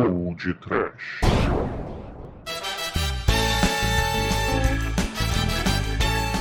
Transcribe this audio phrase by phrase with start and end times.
[0.00, 1.20] Old Trash.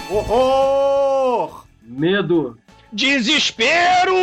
[0.10, 1.66] Horror!
[1.84, 2.58] Medo.
[2.94, 4.16] Desespero!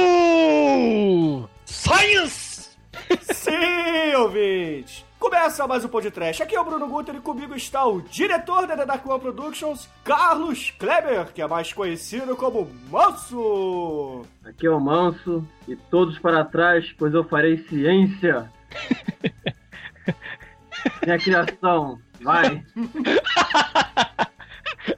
[1.66, 2.70] Science!
[3.20, 5.04] Sim, ouvinte!
[5.18, 6.42] Começa mais um podcast.
[6.42, 9.88] Aqui é o Bruno Guter e comigo está o diretor da The Dark One Productions,
[10.02, 14.22] Carlos Kleber, que é mais conhecido como Manso.
[14.44, 18.50] Aqui é o Manso e todos para trás, pois eu farei ciência.
[21.04, 22.62] Minha criação, vai.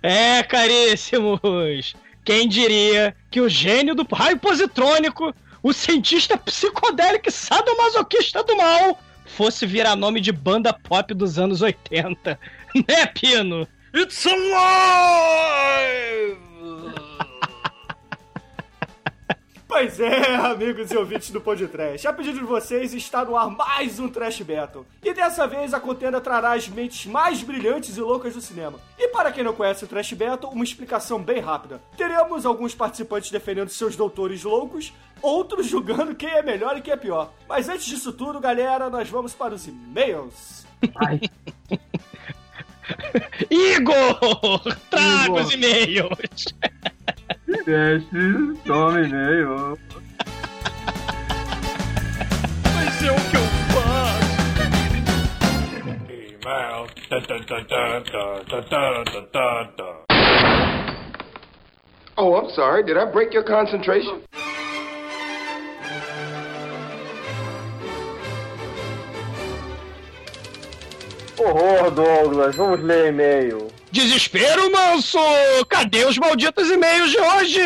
[0.03, 1.95] É, caríssimos!
[2.25, 9.01] Quem diria que o gênio do raio positrônico, o cientista psicodélico e sadomasoquista do mal,
[9.25, 12.39] fosse virar nome de banda pop dos anos 80?
[12.87, 13.67] Né, Pino?
[13.95, 15.49] It's alive!
[19.69, 22.09] Pois é, amigos e ouvintes do Podcast.
[22.09, 24.87] A pedido de vocês, está no ar mais um Trash Battle.
[25.05, 28.81] E dessa vez a contenda trará as mentes mais brilhantes e loucas do cinema.
[28.99, 31.83] E para quem não conhece o Trash Battle, uma explicação bem rápida.
[31.99, 36.97] Teremos alguns participantes defendendo seus doutores loucos, outros julgando quem é melhor e quem é
[36.97, 37.31] pior.
[37.47, 40.67] Mas antes disso tudo, galera, nós vamos para os e-mails.
[40.97, 41.21] Ai,
[43.51, 44.61] Igor!
[44.91, 46.55] Traga os e-mails!
[47.65, 48.07] Deixe,
[48.67, 49.79] tome e-mail.
[52.75, 54.29] Mas é o que eu faço.
[56.11, 56.87] E-mail.
[62.17, 62.83] Oh, I'm sorry.
[62.83, 64.23] Did I break your concentration?
[71.39, 73.69] Horror, Douglas, vamos ler e-mail.
[73.91, 75.19] Desespero, manso!
[75.69, 77.61] Cadê os malditos e-mails de hoje?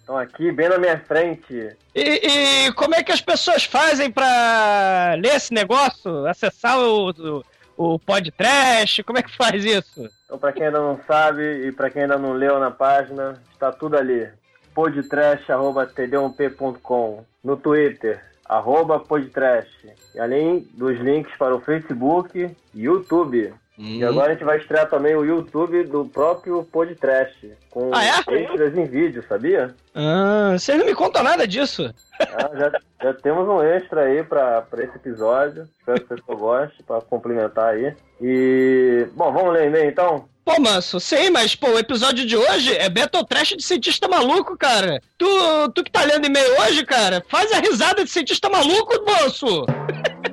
[0.00, 1.70] Estão aqui, bem na minha frente.
[1.94, 6.26] E, e como é que as pessoas fazem pra ler esse negócio?
[6.26, 7.44] Acessar o, o,
[7.76, 9.02] o podcast?
[9.02, 10.08] Como é que faz isso?
[10.24, 13.70] Então, pra quem ainda não sabe e pra quem ainda não leu na página, está
[13.72, 14.28] tudo ali.
[14.74, 18.22] podtrash.td1p.com No Twitter,
[18.56, 19.68] arroba podtrash.
[20.14, 23.52] E além dos links para o Facebook e YouTube.
[23.76, 27.34] E agora a gente vai estrear também o YouTube do próprio Podtrash.
[27.70, 28.08] Com Ah, é?
[28.44, 29.74] extras em vídeo, sabia?
[29.92, 31.92] Ah, vocês não me contam nada disso.
[32.20, 32.72] Ah, já,
[33.02, 35.68] já temos um extra aí pra, pra esse episódio.
[35.76, 37.92] Espero que o pessoal goste, pra complementar aí.
[38.22, 39.08] E.
[39.16, 40.28] Bom, vamos ler e-mail então?
[40.44, 44.58] Pô, manso, sim, mas, pô, o episódio de hoje é Battle Trash de cientista maluco,
[44.58, 45.00] cara.
[45.16, 45.26] Tu,
[45.74, 49.64] tu que tá lendo e-mail hoje, cara, faz a risada de cientista maluco, manso.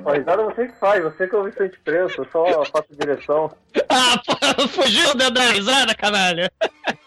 [0.04, 3.50] A risada você que faz, você que é o Vicente Preço, eu só faço direção.
[3.88, 6.50] Ah, pô, fugiu da da risada, canalha.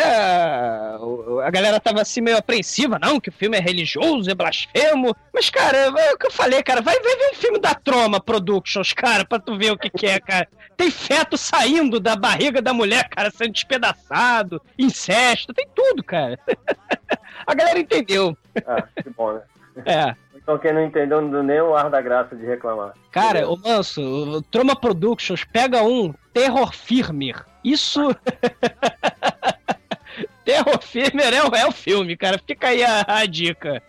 [1.00, 5.16] O- A galera tava assim meio apreensiva, não, que o filme é religioso, é blasfemo.
[5.34, 8.20] Mas, cara, é o que eu falei, cara, vai, vai ver um filme da Troma
[8.22, 10.48] Productions, cara, pra tu ver o que que é, cara.
[10.78, 16.38] Tem feto saindo da barriga da mulher, cara, sendo despedaçado, incesto, tem tudo, cara.
[17.48, 18.38] A galera entendeu.
[18.68, 19.42] Ah, que bom, né?
[19.86, 20.16] É.
[20.50, 22.94] Então quem não entendeu, não deu nem o ar da graça de reclamar.
[23.12, 27.46] Cara, o Manso, o Troma Productions pega um Terror Firmer.
[27.64, 28.02] Isso.
[30.44, 32.40] Terror Firmer é, o- é o filme, cara.
[32.48, 33.80] Fica aí a, a dica.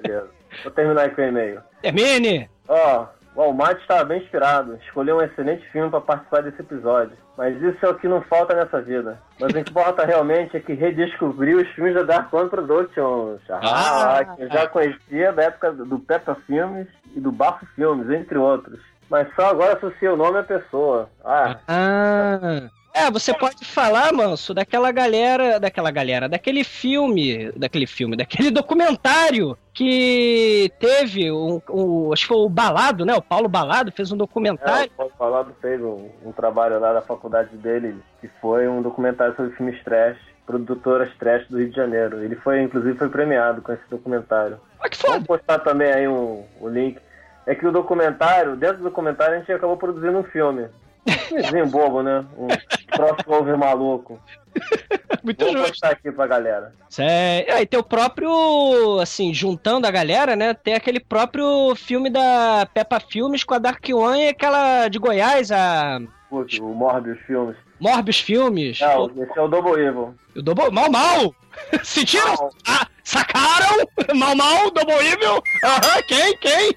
[0.00, 0.28] Beleza.
[0.62, 1.60] Vou terminar aqui o e-mail.
[1.82, 2.48] Termine!
[2.68, 3.06] Ó,
[3.36, 7.16] O Almighty estava bem inspirado, escolheu um excelente filme para participar desse episódio.
[7.36, 9.18] Mas isso é o que não falta nessa vida.
[9.38, 13.40] Mas o que importa realmente é que redescobriu os filmes da Dark One Productions.
[13.50, 14.24] Ah, Ah.
[14.24, 18.80] que eu já conhecia da época do Peppa Filmes e do Bafo Filmes, entre outros.
[19.10, 21.08] Mas só agora associa o nome à pessoa.
[21.22, 22.68] Ah, Ah.
[22.96, 29.56] É, você pode falar, manso, daquela galera, daquela galera, daquele filme, daquele filme, daquele documentário
[29.74, 33.14] que teve, um, um- acho que foi o Balado, né?
[33.14, 34.90] O Paulo Balado fez um é, documentário.
[34.94, 39.36] o Paulo Falado fez um, um trabalho lá da faculdade dele, que foi um documentário
[39.36, 40.16] sobre filmes trash,
[40.46, 42.22] produtoras trash do Rio de Janeiro.
[42.24, 44.58] Ele foi, inclusive, foi premiado com esse documentário.
[44.80, 45.12] Olha que foda.
[45.12, 46.98] Vamos postar também aí um, o link.
[47.46, 50.66] É que o documentário, dentro do documentário, a gente acabou produzindo um filme.
[51.06, 52.24] Filmezinho bobo, né?
[52.36, 52.48] Um
[52.90, 54.20] crossover maluco.
[55.22, 55.68] Muito Vou justo.
[55.68, 56.72] postar aqui pra galera.
[56.98, 60.54] É, e tem o próprio, assim, juntando a galera, né?
[60.54, 65.50] Tem aquele próprio filme da Peppa Filmes com a Dark One e aquela de Goiás,
[65.52, 66.00] a
[66.30, 67.56] Putz, o Morbius Filmes.
[67.80, 68.80] Morbius Filmes.
[68.80, 70.14] Não, esse é o Double Evil.
[70.34, 70.70] O Double...
[70.70, 71.34] Mal Mal!
[71.84, 72.34] Sentiram?
[72.34, 72.50] Não.
[72.66, 73.86] Ah, sacaram?
[74.14, 75.42] Mal Mal, Double Evil?
[75.64, 76.36] Aham, quem?
[76.38, 76.72] Quem?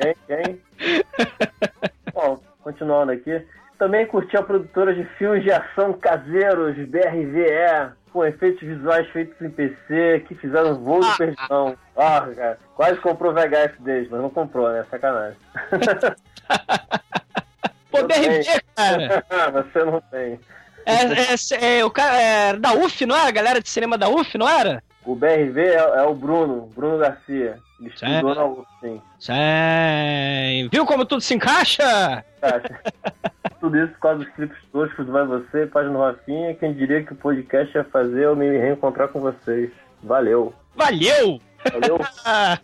[0.00, 0.14] Quem?
[0.26, 0.60] Quem?
[2.14, 3.42] Bom, continuando aqui.
[3.78, 9.50] Também curti a produtora de filmes de ação caseiros, BRVE, com efeitos visuais feitos em
[9.50, 11.76] PC, que fizeram voo do perdão.
[11.96, 14.84] Ah, cara, quase comprou VHS deles, mas não comprou, né?
[14.90, 15.38] Sacanagem.
[17.90, 18.44] Pô, tenho.
[18.74, 19.24] cara.
[19.62, 20.38] Você não tem.
[20.84, 23.28] É, é, é, o cara é, da UF, não era?
[23.28, 24.82] A galera de cinema da UF, não era?
[25.08, 27.58] O BRV é, é o Bruno, Bruno Garcia.
[27.80, 30.68] Ele estudou na UF, sim.
[30.70, 32.22] Viu como tudo se encaixa?
[32.42, 32.62] Cara,
[33.58, 36.54] Tudo isso por causa dos clipes toscos do Vai Você, página Rafinha.
[36.56, 39.70] Quem diria que o podcast ia fazer eu me reencontrar com vocês.
[40.02, 40.52] Valeu.
[40.76, 41.40] Valeu!
[41.72, 41.98] Valeu.
[42.26, 42.58] Ah.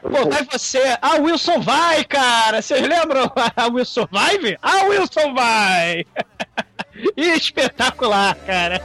[0.00, 0.96] Pô, vai você.
[1.02, 2.62] A Wilson vai, cara!
[2.62, 3.28] Vocês lembram?
[3.56, 4.56] A Wilson vai?
[4.62, 6.06] A Wilson vai!
[7.16, 8.80] Espetacular, cara!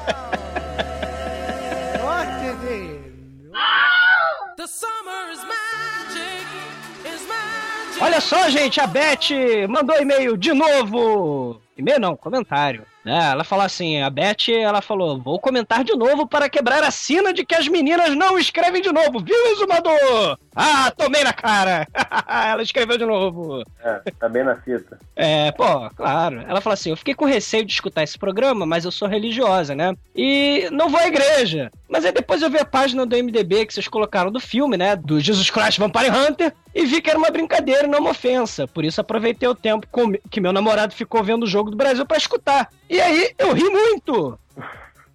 [7.99, 11.61] Olha só, gente, a Beth mandou e-mail de novo.
[11.77, 12.85] E-mail não, comentário.
[13.03, 13.31] Né?
[13.31, 17.33] ela falou assim, a Beth, ela falou, vou comentar de novo para quebrar a sina
[17.33, 20.37] de que as meninas não escrevem de novo, viu, exumador?
[20.55, 21.87] Ah, tomei na cara!
[22.27, 23.63] ela escreveu de novo.
[23.83, 24.99] É, tá bem na fita.
[25.15, 26.43] É, pô, claro.
[26.47, 29.73] Ela falou assim: eu fiquei com receio de escutar esse programa, mas eu sou religiosa,
[29.73, 29.95] né?
[30.15, 31.71] E não vou à igreja.
[31.87, 34.95] Mas aí depois eu vi a página do MDB que vocês colocaram do filme, né?
[34.95, 38.67] Do Jesus Christ Vampire Hunter, e vi que era uma brincadeira e não uma ofensa.
[38.67, 39.87] Por isso aproveitei o tempo
[40.29, 42.69] que meu namorado ficou vendo o jogo do Brasil pra escutar.
[42.91, 44.37] E aí eu ri muito.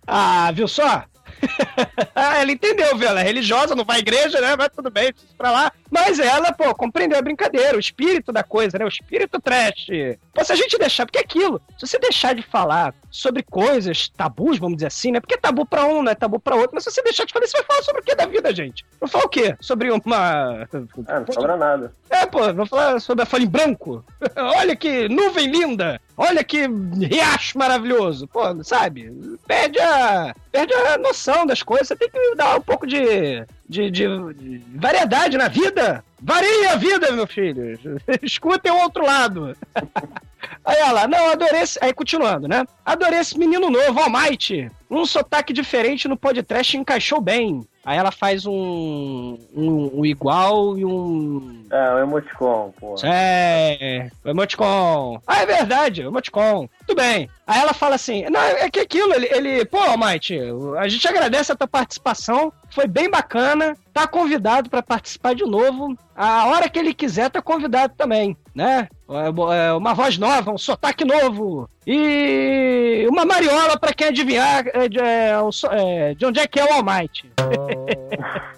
[0.06, 1.04] Ah, viu só?
[2.14, 3.06] ah, ela entendeu, viu?
[3.06, 4.56] Ela é religiosa, não vai à igreja, né?
[4.56, 5.72] Mas tudo bem, pra lá.
[5.90, 8.84] Mas ela, pô, compreendeu a brincadeira, o espírito da coisa, né?
[8.86, 9.88] O espírito trash.
[10.32, 14.08] Pô, se a gente deixar, porque é aquilo, se você deixar de falar sobre coisas
[14.08, 15.20] tabus, vamos dizer assim, né?
[15.20, 17.32] Porque é tabu pra um, não é tabu pra outro, mas se você deixar de
[17.34, 18.86] falar, você vai falar sobre o que da vida, gente?
[18.98, 19.54] Vai falar o quê?
[19.60, 20.66] Sobre uma.
[21.08, 21.92] Ah, não sobra nada.
[22.08, 24.02] É, pô, vou falar sobre a folha em branco.
[24.56, 26.00] Olha que nuvem linda.
[26.16, 28.26] Olha que riacho maravilhoso.
[28.26, 29.12] Pô, sabe?
[29.46, 31.88] Perde a, perde a noção das coisas.
[31.88, 36.04] Você tem que dar um pouco de, de, de- de variedade na vida.
[36.20, 37.78] Varie a vida, meu filho.
[38.22, 39.56] Escutem o outro lado.
[40.64, 41.78] Aí ela, não, adorei esse...
[41.82, 42.64] Aí continuando, né?
[42.84, 44.70] Adorei esse menino novo, Almighty.
[44.90, 47.66] Um sotaque diferente no podcast encaixou bem.
[47.84, 52.94] Aí ela faz um, um, um igual e um É, o emoticon, pô.
[53.04, 55.20] é, o emoticon.
[55.26, 56.68] Ah, é verdade, o emoticon.
[56.86, 57.28] Tudo bem.
[57.46, 60.38] Aí ela fala assim: Não, é que aquilo, ele, ele pô, Almighty,
[60.78, 65.96] a gente agradece a tua participação, foi bem bacana, tá convidado pra participar de novo.
[66.16, 68.88] A hora que ele quiser, tá convidado também, né?
[69.08, 71.70] É, é, Uma voz nova, um sotaque novo.
[71.86, 75.34] E uma mariola pra quem adivinhar é, de, é,
[75.70, 77.30] é, de onde é que é o Almighty.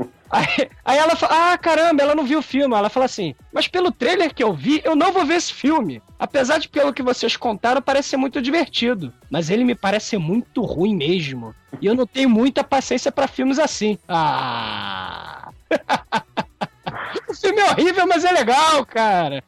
[0.30, 2.74] Aí, aí ela fala, ah, caramba, ela não viu o filme.
[2.74, 6.00] Ela fala assim, mas pelo trailer que eu vi, eu não vou ver esse filme.
[6.18, 9.12] Apesar de, pelo que vocês contaram, parece ser muito divertido.
[9.28, 11.54] Mas ele me parece muito ruim mesmo.
[11.80, 13.98] E eu não tenho muita paciência pra filmes assim.
[14.08, 15.50] Ah!
[17.28, 19.42] o filme é horrível, mas é legal, cara.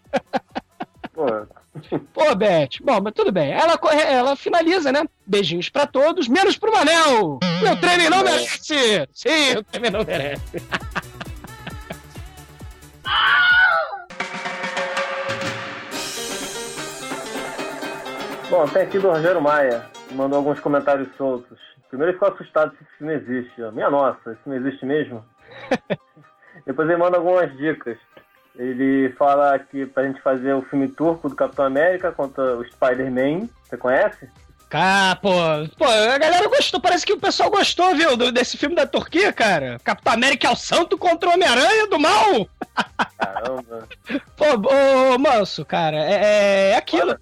[1.13, 1.47] Pô,
[2.13, 3.51] Pô, Beth, bom, mas tudo bem.
[3.51, 5.05] Ela, ela finaliza, né?
[5.27, 7.39] Beijinhos pra todos, menos pro Manel.
[7.63, 9.09] Meu trem não merece.
[9.13, 10.43] Sim, o trem não merece.
[18.53, 21.59] Bom, tem aqui do Rogério Maia, que mandou alguns comentários soltos.
[21.89, 23.63] Primeiro ele ficou assustado se esse filme existe.
[23.73, 25.25] Minha nossa, esse filme existe mesmo?
[26.67, 27.97] Depois ele manda algumas dicas.
[28.57, 33.49] Ele fala que pra gente fazer o filme turco do Capitão América contra o Spider-Man.
[33.65, 34.29] Você conhece?
[34.75, 35.31] Ah, pô,
[35.77, 39.79] pô, a galera gostou, parece que o pessoal gostou, viu, desse filme da Turquia, cara.
[39.85, 42.49] Capitão América é o santo contra o Homem-Aranha do mal.
[43.19, 43.87] Caramba.
[44.35, 44.47] Pô,
[45.15, 47.19] ô, Manso, cara, é, é aquilo.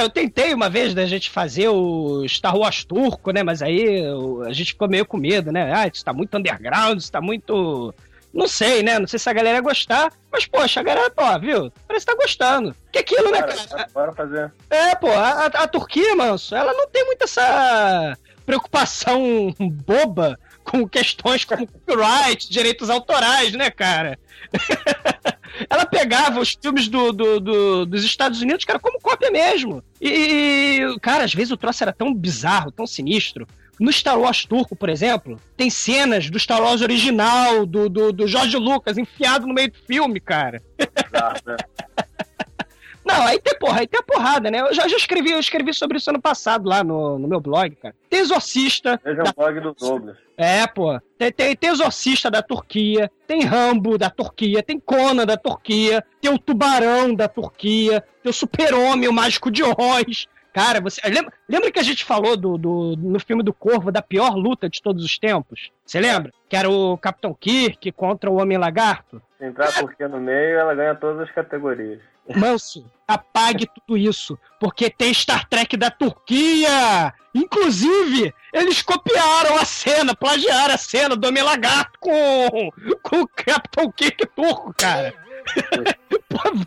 [0.00, 3.42] Eu tentei uma vez da gente fazer o Star Wars turco, né?
[3.42, 4.04] Mas aí
[4.46, 5.72] a gente ficou meio com medo, né?
[5.74, 7.92] Ah, isso tá muito underground, isso tá muito.
[8.32, 8.98] Não sei, né?
[8.98, 10.10] Não sei se a galera ia gostar.
[10.32, 11.70] Mas, poxa, a galera, ó, viu?
[11.86, 12.74] Parece que tá gostando.
[12.90, 13.54] Que aquilo, né, cara?
[13.68, 14.52] Bora, bora fazer.
[14.70, 21.44] É, pô, a, a Turquia, manso, ela não tem muito essa preocupação boba com questões
[21.44, 24.18] como copyright, direitos autorais, né, cara?
[25.68, 29.82] ela pegava os filmes do, do- do- dos Estados Unidos, cara, como cópia mesmo.
[30.00, 33.46] E, cara, às vezes o troço era tão bizarro, tão sinistro.
[33.82, 38.28] No Star Wars turco, por exemplo, tem cenas do Star Wars original, do, do, do
[38.28, 40.62] George Lucas, enfiado no meio do filme, cara.
[40.78, 41.56] Bizarro, né?
[43.04, 44.60] Não, aí tem porra, aí tem a porrada, né?
[44.60, 47.74] Eu já, já escrevi, eu escrevi sobre isso ano passado lá no, no meu blog,
[47.74, 47.92] cara.
[48.08, 49.00] Tem Exorcista.
[49.04, 50.16] Veja o blog do Douglas.
[50.36, 51.00] É, pô.
[51.18, 56.32] Tem, tem, tem Exorcista da Turquia, tem Rambo da Turquia, tem Conan da Turquia, tem
[56.32, 60.28] o Tubarão da Turquia, tem o Super-Homem, o Mágico de Oz.
[60.52, 61.00] Cara, você.
[61.08, 64.68] Lembra, lembra que a gente falou do, do- no filme do Corvo da pior luta
[64.68, 65.70] de todos os tempos?
[65.84, 66.30] Você lembra?
[66.48, 69.22] Que era o Capitão Kirk contra o Homem Lagarto?
[69.38, 72.00] Se entrar Turquia no meio, ela ganha todas as categorias.
[72.36, 77.12] Manso, apague tudo isso, porque tem Star Trek da Turquia!
[77.34, 82.70] Inclusive, eles copiaram a cena, plagiaram a cena do Homem Lagarto com,
[83.02, 85.12] com o Capitão Kirk turco, cara.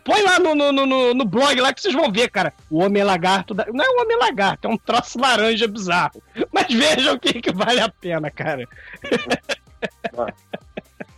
[0.04, 2.52] Põe lá no, no, no, no blog lá que vocês vão ver, cara.
[2.70, 3.54] O Homem Lagarto.
[3.54, 3.66] Da...
[3.72, 6.22] Não é o Homem Lagarto, é um troço laranja bizarro.
[6.52, 8.66] Mas vejam o que, que vale a pena, cara.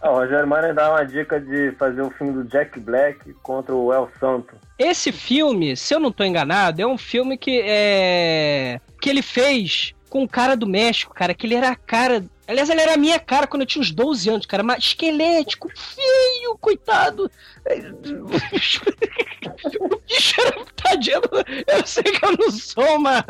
[0.01, 3.75] Ah, o Rogério Mara dá uma dica de fazer o filme do Jack Black contra
[3.75, 4.55] o El Santo.
[4.79, 8.81] Esse filme, se eu não tô enganado, é um filme que é.
[9.01, 12.25] que ele fez com o cara do México, cara, que ele era a cara.
[12.49, 15.69] Aliás, ele era a minha cara quando eu tinha uns 12 anos, cara, mas esquelético,
[15.69, 17.31] feio, coitado.
[19.81, 21.21] O bicho era tadinho.
[21.67, 23.25] Eu sei que eu não sou uma.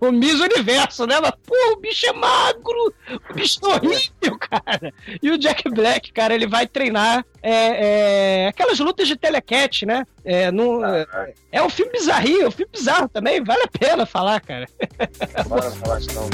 [0.00, 1.18] o, o Miss Universo, né?
[1.20, 2.94] Mas, pô, o bicho é magro,
[3.30, 4.92] o bicho é horrível, cara.
[5.22, 10.06] E o Jack Black, cara, ele vai treinar é, é, aquelas lutas de telecat, né?
[10.24, 11.06] É, num- é,
[11.52, 14.66] é um filme bizarrinho, é um filme bizarro também, vale a pena falar, cara.
[15.48, 16.28] Bora falar então.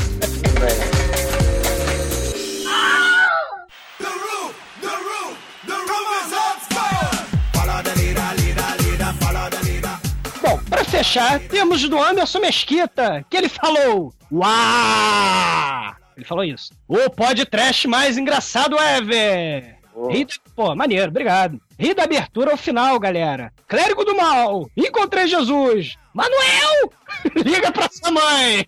[10.42, 15.96] Bom, pra fechar, temos do Anderson Mesquita, que ele falou: Uau!
[16.16, 16.70] Ele falou isso.
[16.88, 19.75] O podcast mais engraçado ever!
[20.10, 20.34] Ri da...
[20.54, 21.60] Pô, maneiro, obrigado.
[21.78, 23.52] Ri da abertura ao final, galera.
[23.66, 25.96] Clérigo do mal, encontrei Jesus.
[26.12, 26.92] Manuel,
[27.44, 28.64] liga pra sua mãe.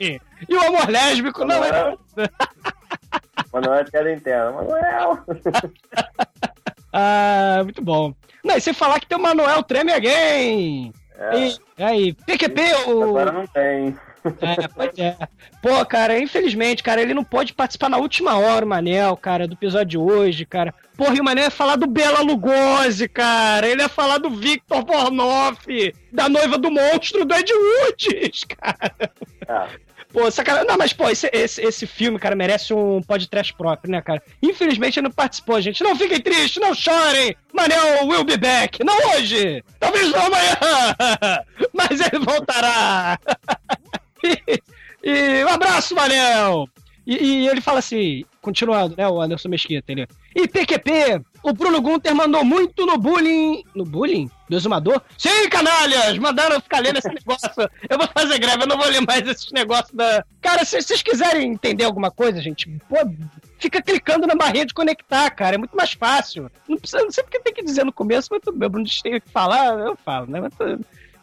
[0.48, 1.70] E o amor lésbico não é.
[1.72, 1.98] Manuel.
[3.80, 4.52] É piada interna.
[4.52, 5.18] Manuel!
[6.92, 8.14] Ah, muito bom.
[8.42, 10.92] Não, e sem falar que tem o Manuel Treme Again.
[11.18, 13.02] É, E, aí, PQP, o.
[13.04, 13.94] agora não tem.
[14.40, 15.16] É, pois é.
[15.62, 19.54] Pô, cara, infelizmente, cara, ele não pode participar na última hora, o Manel, cara, do
[19.54, 20.74] episódio de hoje, cara.
[20.96, 23.68] Porra, e o Manel ia falar do Bela Lugosi, cara.
[23.68, 29.12] Ele ia falar do Victor Pornoff, da noiva do monstro do Ed Woods, cara.
[29.48, 29.68] Ah,
[30.12, 30.66] Pô, sacanagem.
[30.66, 34.22] Não, mas, pô, esse, esse, esse filme, cara, merece um podcast próprio, né, cara?
[34.42, 35.82] Infelizmente ele não participou, gente.
[35.82, 37.36] Não fiquem tristes, não chorem.
[37.52, 38.82] Manel will be back.
[38.82, 39.62] Não hoje.
[39.78, 40.56] Talvez não amanhã.
[41.74, 43.18] Mas ele voltará.
[45.02, 46.68] E, um abraço, Manel.
[47.06, 50.06] E, e ele fala assim, continuando, né, o Anderson Mesquita, ele...
[50.34, 53.64] E PQP, o Bruno Gunter mandou muito no bullying...
[53.74, 54.30] No bullying?
[54.48, 55.00] Do exumador?
[55.16, 56.18] Sim, canalhas!
[56.18, 57.48] Mandaram eu ficar lendo esse negócio.
[57.88, 60.24] Eu vou fazer greve, eu não vou ler mais esses negócios da...
[60.42, 62.96] Cara, se vocês quiserem entender alguma coisa, gente, pô,
[63.58, 65.54] fica clicando na barrinha de conectar, cara.
[65.54, 66.50] É muito mais fácil.
[66.68, 68.86] Não precisa, não sei porque tem que dizer no começo, mas tudo bem, o Bruno
[69.02, 70.40] tem que falar, eu falo, né?
[70.40, 70.52] Mas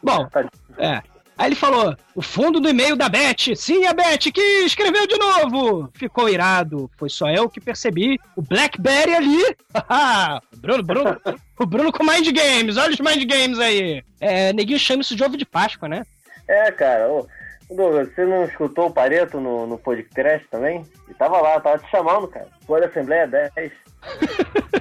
[0.01, 0.47] Bom, tá
[0.77, 1.01] é.
[1.37, 3.55] Aí ele falou: o fundo do e-mail da Beth.
[3.55, 5.89] Sim, a Beth que escreveu de novo.
[5.93, 6.89] Ficou irado.
[6.97, 8.19] Foi só eu que percebi.
[8.35, 9.57] O Blackberry ali.
[10.57, 11.21] Bruno, Bruno,
[11.59, 12.77] o Bruno com Mind Games.
[12.77, 14.03] Olha os Mind Games aí.
[14.19, 16.05] É, neguinho chama isso de ovo de Páscoa, né?
[16.47, 17.09] É, cara.
[17.09, 17.27] Ô,
[17.69, 20.83] Douglas, você não escutou o Pareto no, no podcast também?
[21.05, 22.47] Ele tava lá, tava te chamando, cara.
[22.65, 23.71] Foi da Assembleia 10.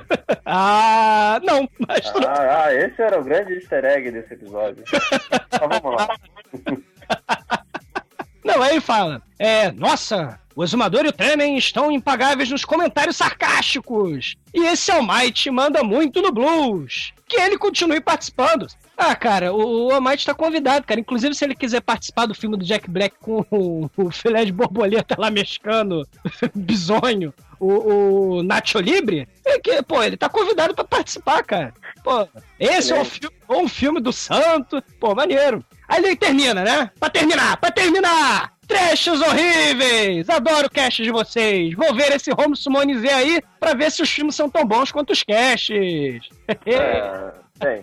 [0.47, 4.85] Ah, não, mas Ah, ah, esse era o grande easter egg desse episódio.
[4.93, 6.09] Mas vamos lá.
[8.45, 14.37] Não, aí fala, é, nossa, o Exumador e o Tremen estão impagáveis nos comentários sarcásticos.
[14.53, 17.13] E esse Almighty manda muito no blues.
[17.27, 18.67] Que ele continue participando.
[18.97, 21.01] Ah, cara, o, o Almighty tá convidado, cara.
[21.01, 24.53] Inclusive, se ele quiser participar do filme do Jack Black com o, o filé de
[24.53, 26.07] borboleta lá mexicano,
[26.55, 31.75] bizonho, o, o Nacho Libre, é que, pô, ele tá convidado pra participar, cara.
[32.03, 32.27] Pô,
[32.59, 34.83] esse é um filme, um filme do santo.
[34.99, 35.65] Pô, maneiro.
[35.89, 36.91] Aí ele termina, né?
[36.99, 38.53] Pra terminar, pra terminar!
[38.67, 40.29] Trechos horríveis!
[40.31, 41.75] Adoro o cast de vocês!
[41.75, 44.91] Vou ver esse Home Summoning Z aí pra ver se os filmes são tão bons
[44.91, 46.29] quanto os casts.
[46.65, 47.83] É, bem.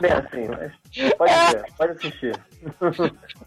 [0.00, 0.72] bem assim, mas
[1.16, 2.40] pode ver, pode assistir.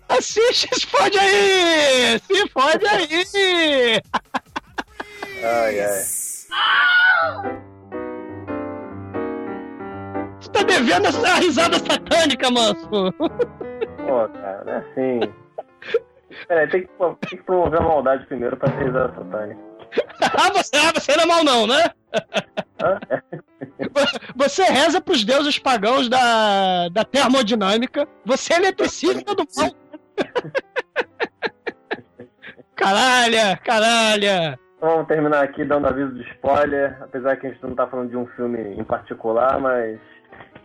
[0.10, 2.20] Assiste, se fode aí!
[2.20, 4.02] Se fode aí!
[5.44, 6.04] Ai, ai.
[10.40, 13.12] Você tá devendo essa risada satânica, manso!
[13.18, 13.30] Pô,
[14.30, 15.20] cara, é assim.
[16.48, 16.90] Peraí, tem que,
[17.28, 19.60] tem que promover a maldade primeiro pra ter risada satânica.
[20.22, 21.92] ah, você, ah, você não é mal não, né?
[24.36, 28.06] Você reza pros deuses pagãos da, da termodinâmica.
[28.26, 29.72] Você é eletricista do mal.
[32.76, 34.60] Caralho, caralho.
[34.84, 38.10] Então, Vamos terminar aqui dando aviso de spoiler, apesar que a gente não tá falando
[38.10, 39.98] de um filme em particular, mas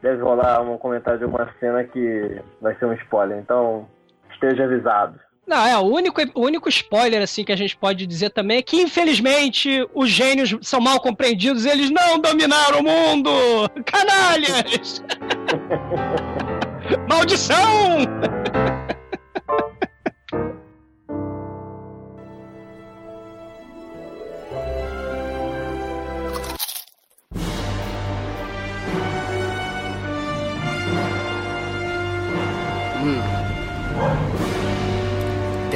[0.02, 3.88] deve rolar um comentário de alguma cena que vai ser um spoiler, então
[4.32, 5.20] esteja avisado.
[5.46, 8.62] Não, é, o único, o único spoiler, assim, que a gente pode dizer também é
[8.62, 13.30] que, infelizmente, os gênios são mal compreendidos e eles não dominaram o mundo!
[13.86, 15.00] Canalhas!
[17.08, 18.00] Maldição!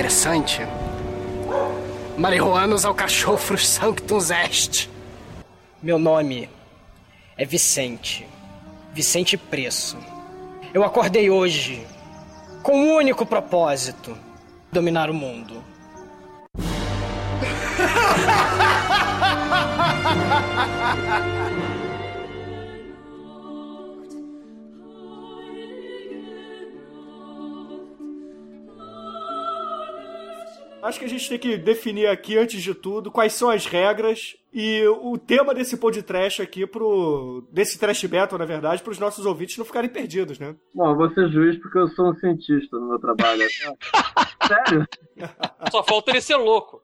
[0.03, 0.67] Interessante.
[2.19, 4.91] Marihuanos ao cachofros sanctus est.
[5.81, 6.51] Meu nome
[7.37, 8.27] é Vicente.
[8.93, 9.97] Vicente Preço.
[10.75, 11.87] Eu acordei hoje
[12.65, 14.19] com um único propósito:
[14.73, 15.63] dominar o mundo.
[30.83, 34.37] Acho que a gente tem que definir aqui, antes de tudo, quais são as regras
[34.53, 37.47] e o tema desse podcast aqui pro.
[37.53, 40.57] desse trash battle, na verdade, pros nossos ouvintes não ficarem perdidos, né?
[40.75, 43.45] Bom, eu vou ser juiz porque eu sou um cientista no meu trabalho.
[44.45, 44.89] Sério?
[45.71, 46.83] Só falta ele ser louco.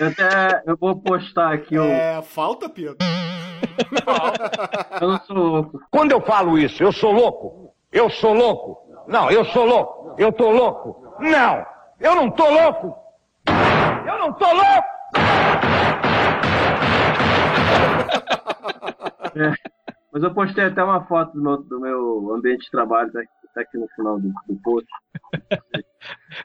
[0.00, 1.84] Eu até eu vou postar aqui o.
[1.84, 2.96] É, falta, Pedro.
[5.02, 5.80] Eu não sou louco.
[5.90, 7.74] Quando eu falo isso, eu sou louco?
[7.92, 9.04] Eu sou louco?
[9.06, 10.14] Não, eu sou louco.
[10.16, 11.14] Eu tô louco?
[11.20, 11.66] Não,
[12.00, 13.03] eu não tô louco.
[14.06, 14.88] Eu não tô louco.
[19.36, 19.52] É,
[20.12, 23.20] mas eu postei até uma foto do meu, do meu ambiente de trabalho, tá,
[23.52, 24.86] tá aqui no final do, do post.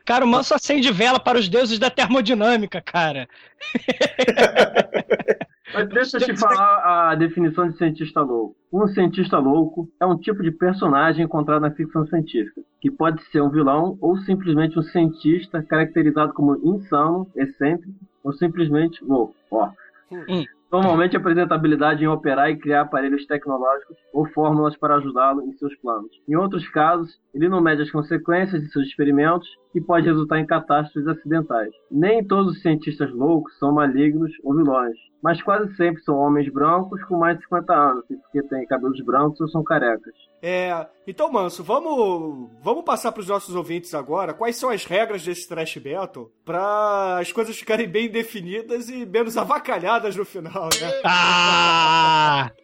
[0.06, 3.28] Cara, o manso acende vela para os deuses da termodinâmica, cara.
[5.74, 8.56] Mas deixa eu te falar a definição de cientista louco.
[8.72, 13.42] Um cientista louco é um tipo de personagem encontrado na ficção científica, que pode ser
[13.42, 19.36] um vilão ou simplesmente um cientista caracterizado como insano, excêntrico ou simplesmente louco.
[19.52, 19.70] Ó.
[20.12, 20.44] Hum.
[20.72, 25.76] Normalmente apresenta habilidade em operar e criar aparelhos tecnológicos ou fórmulas para ajudá-lo em seus
[25.78, 26.12] planos.
[26.28, 30.46] Em outros casos, ele não mede as consequências de seus experimentos e pode resultar em
[30.46, 31.72] catástrofes acidentais.
[31.90, 37.04] Nem todos os cientistas loucos são malignos ou vilões, mas quase sempre são homens brancos
[37.06, 40.14] com mais de 50 anos, porque têm cabelos brancos ou são carecas.
[40.42, 40.88] É.
[41.06, 45.78] Então, Manso, vamos, vamos passar pros nossos ouvintes agora quais são as regras desse Trash
[45.78, 51.02] Battle pra as coisas ficarem bem definidas e menos avacalhadas no final, né?
[51.06, 52.52] Ah!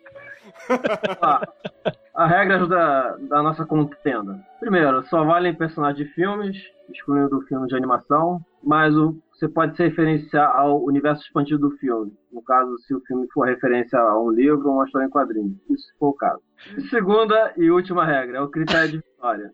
[1.22, 1.42] Ah,
[2.16, 4.40] as regras da, da nossa contenda.
[4.60, 6.58] Primeiro, só valem personagens de filmes,
[6.90, 12.14] excluindo filmes de animação, mas o, você pode se referenciar ao universo expandido do filme.
[12.32, 15.58] No caso, se o filme for referência a um livro ou uma história em quadrinhos.
[15.70, 16.42] Isso for o caso.
[16.78, 19.52] E segunda e última regra é o critério de vitória.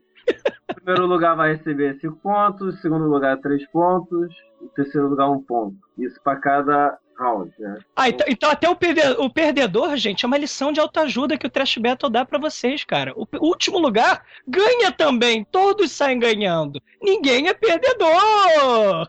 [0.70, 5.34] O primeiro lugar vai receber 5 pontos, segundo lugar 3 pontos, o terceiro lugar 1
[5.34, 5.76] um ponto.
[5.98, 7.80] Isso para cada round, né?
[7.96, 11.46] Ah, então, então até o, perde- o perdedor, gente, é uma lição de autoajuda que
[11.48, 13.14] o Trash Battle dá pra vocês, cara.
[13.16, 15.44] O último lugar ganha também.
[15.52, 16.80] Todos saem ganhando.
[17.02, 19.08] Ninguém é perdedor!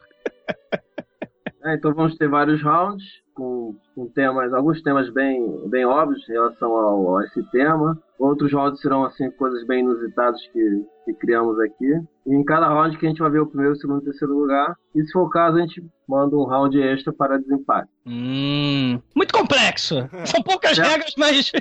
[1.65, 3.05] É, então vamos ter vários rounds.
[3.35, 7.97] com, com temas, alguns temas bem, bem óbvios em relação ao, a esse tema.
[8.19, 11.93] Outros rounds serão assim coisas bem inusitadas que, que criamos aqui.
[12.27, 14.05] E em cada round que a gente vai ver o primeiro, o segundo e o
[14.05, 14.77] terceiro lugar.
[14.95, 17.89] E se for o caso, a gente manda um round extra para desempate.
[18.07, 19.95] Hum, muito complexo.
[20.27, 20.83] São poucas É.
[20.83, 21.53] regras, mas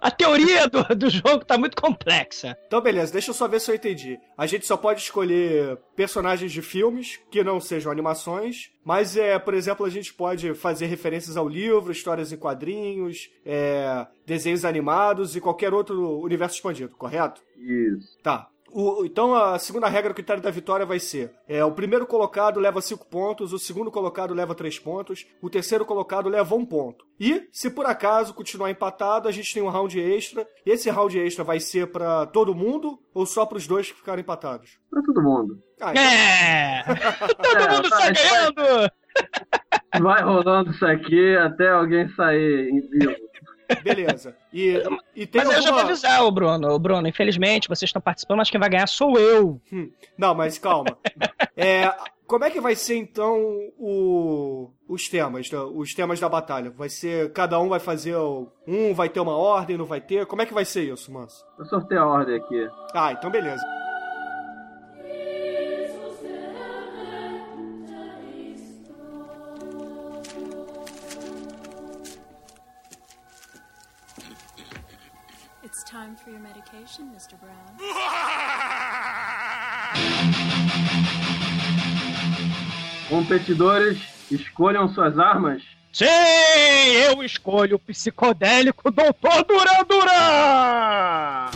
[0.00, 2.56] a teoria do, do jogo tá muito complexa.
[2.66, 4.18] Então, beleza, deixa eu só ver se eu entendi.
[4.36, 9.54] A gente só pode escolher personagens de filmes que não sejam animações, mas, é, por
[9.54, 15.40] exemplo, a gente pode fazer referências ao livro, histórias em quadrinhos, é, desenhos animados e
[15.40, 17.42] qualquer outro universo expandido, correto?
[17.56, 18.18] Isso.
[18.22, 18.48] Tá.
[18.78, 22.60] O- então a segunda regra do critério da vitória vai ser: é, o primeiro colocado
[22.60, 26.66] leva 5 pontos, o segundo colocado leva 3 pontos, o terceiro colocado leva 1 um
[26.66, 27.06] ponto.
[27.18, 30.46] E, se por acaso continuar empatado, a gente tem um round extra.
[30.66, 34.78] Esse round extra vai ser pra todo mundo ou só pros dois que ficaram empatados?
[34.90, 35.58] Pra todo mundo.
[35.80, 36.84] Ah, então- É!
[37.34, 38.92] Todo É, mundo tá, sai ganhando!
[40.02, 43.16] Vai rolando isso aqui até alguém sair em vivo.
[43.82, 44.36] Beleza.
[44.52, 44.82] E,
[45.14, 45.82] e tem Mas eu já vou alguma...
[45.92, 46.68] avisar o Bruno.
[46.72, 49.60] Ô, Bruno, infelizmente, vocês estão participando, mas quem vai ganhar sou eu.
[49.72, 50.96] Hum, Não, mas calma.
[51.56, 51.92] É,
[52.26, 53.36] como é que vai ser então
[53.78, 56.70] o- os temas, da- os temas da batalha?
[56.70, 60.26] Vai ser cada um vai fazer o- um, vai ter uma ordem, não vai ter?
[60.26, 61.44] Como é que vai ser isso, Manso?
[61.58, 62.68] Eu sorteio a ordem aqui.
[62.94, 63.62] Ah, então beleza.
[76.06, 77.34] Time for your medication, Mr.
[77.40, 77.54] Brown.
[83.08, 83.98] Competidores,
[84.30, 85.62] escolham suas armas.
[85.92, 91.50] Sim, eu escolho o psicodélico Doutor Duran Duran!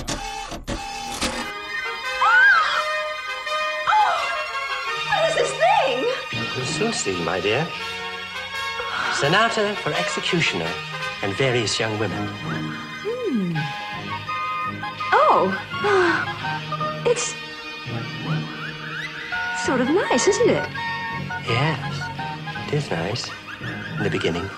[5.06, 6.06] What is this thing?
[6.64, 7.66] Susie, my dear.
[9.14, 10.70] Sonata for Executioner
[11.22, 12.28] and various young women.
[15.32, 15.46] Oh.
[17.06, 17.36] It's
[19.64, 20.68] sort of nice, isn't it?
[21.46, 23.30] Yes, it is nice.
[23.98, 24.50] In the beginning.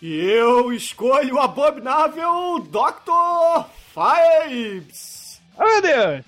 [0.00, 3.66] E eu escolho o abominável Dr.
[3.92, 5.42] Fibes.
[5.58, 6.24] Oh, meu Deus!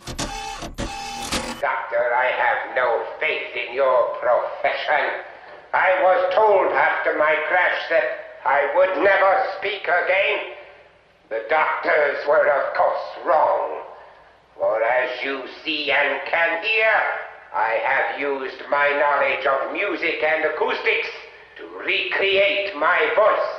[1.60, 5.24] Doctor, I have no faith in your profession.
[5.72, 8.04] I was told after my crash that
[8.44, 10.57] I would never speak again.
[11.28, 13.82] The doctors were, of course, wrong.
[14.56, 16.94] For as you see and can hear,
[17.54, 21.08] I have used my knowledge of music and acoustics
[21.58, 23.58] to recreate my voice.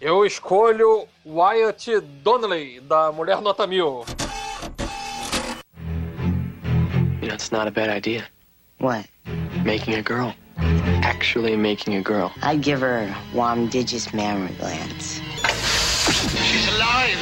[0.00, 4.04] Eu escolho Wyatt Donnelly, da Mulher Nota Mil.
[7.22, 8.26] You know, it's not a bad idea.
[8.78, 9.06] What?
[9.62, 10.34] Making a girl.
[10.56, 12.32] Actually making a girl.
[12.42, 15.20] I'd give her warm digis mammary glands.
[16.58, 17.18] She's alive!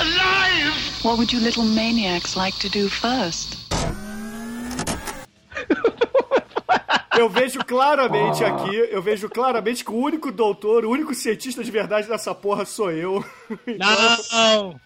[0.00, 0.74] Alive!
[1.02, 3.56] What would you little maniacs like to do first?
[7.18, 11.70] Eu vejo claramente aqui, eu vejo claramente que o único doutor, o único cientista de
[11.70, 13.24] verdade dessa porra sou eu.
[13.66, 14.78] Não!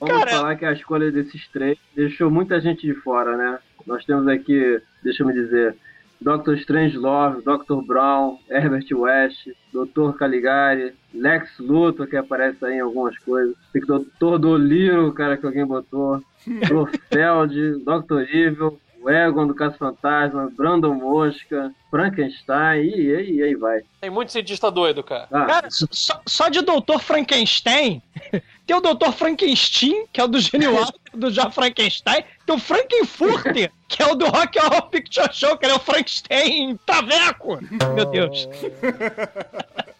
[0.00, 3.58] Vamos falar que a escolha desses três deixou muita gente de fora, né?
[3.86, 5.76] Nós temos aqui, deixa eu me dizer,
[6.20, 6.54] Dr.
[6.54, 7.82] Strangelove, Dr.
[7.86, 10.16] Brown, Herbert West, Dr.
[10.18, 14.38] Caligari, Lex Luthor, que aparece aí em algumas coisas, tem que Dr.
[14.38, 16.22] Doliro, cara, que alguém botou,
[16.68, 18.20] Blofeld, Dr.
[18.32, 23.80] Evil, o Egon do Caso Fantasma, Brandon Mosca, Frankenstein, e aí, e aí vai.
[24.00, 25.28] Tem muito cientista doido, cara.
[25.30, 28.02] Ah, Cara, só, só de Doutor Frankenstein,
[28.66, 32.58] tem o Doutor Frankenstein, que é o do Gênio Alto, do John Frankenstein, tem o
[32.58, 37.60] Frankenfurter, que é o do Rock Horror Picture Show, que ele é o Frankenstein Traveco.
[37.94, 38.48] Meu Deus.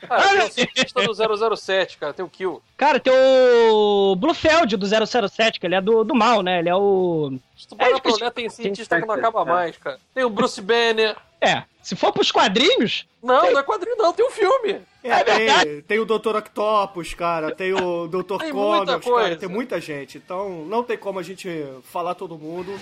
[0.06, 2.62] Cara, tem o cientista do 007, cara, tem o Kill.
[2.76, 4.86] Cara, tem o Blufeld do
[5.28, 6.58] 007, que ele é do, do mal, né?
[6.60, 7.32] Ele é o...
[7.56, 9.98] Se tu parar pra olhar, tem cientista que não acaba mais, cara.
[10.14, 11.16] Tem o Bruce Banner.
[11.40, 13.06] É, se for pros quadrinhos...
[13.22, 14.80] Não, tem- não é quadrinho não, tem um filme.
[15.02, 16.36] É, tem, tem o Dr.
[16.36, 18.38] Octopus, cara, tem o Dr.
[18.38, 18.98] Tem coisa.
[19.00, 20.18] cara, tem muita gente.
[20.18, 21.48] Então não tem como a gente
[21.84, 22.72] falar todo mundo.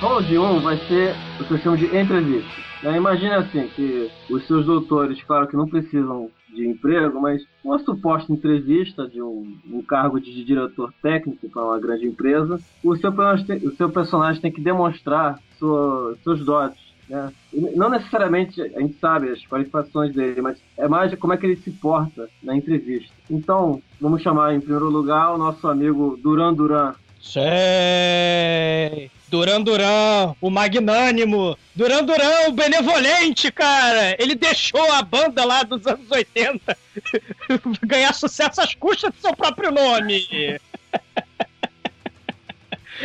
[0.00, 2.50] Round 1 vai ser o que eu chamo de entrevista.
[2.82, 2.96] Né?
[2.96, 8.32] Imagina assim, que os seus doutores, claro que não precisam de emprego, mas uma suposta
[8.32, 13.76] entrevista de um, um cargo de diretor técnico para uma grande empresa, o seu, o
[13.76, 17.32] seu personagem tem que demonstrar sua- seus dotes né?
[17.74, 21.56] Não necessariamente a gente sabe as qualificações dele, mas é mais como é que ele
[21.56, 23.12] se porta na entrevista.
[23.28, 26.94] Então, vamos chamar em primeiro lugar o nosso amigo Duran Duran.
[27.20, 29.10] Sei!
[29.30, 31.56] Duran Duran, o magnânimo.
[31.74, 34.16] Duran Duran, o benevolente, cara.
[34.18, 36.76] Ele deixou a banda lá dos anos 80
[37.86, 40.26] ganhar sucesso às custas do seu próprio nome.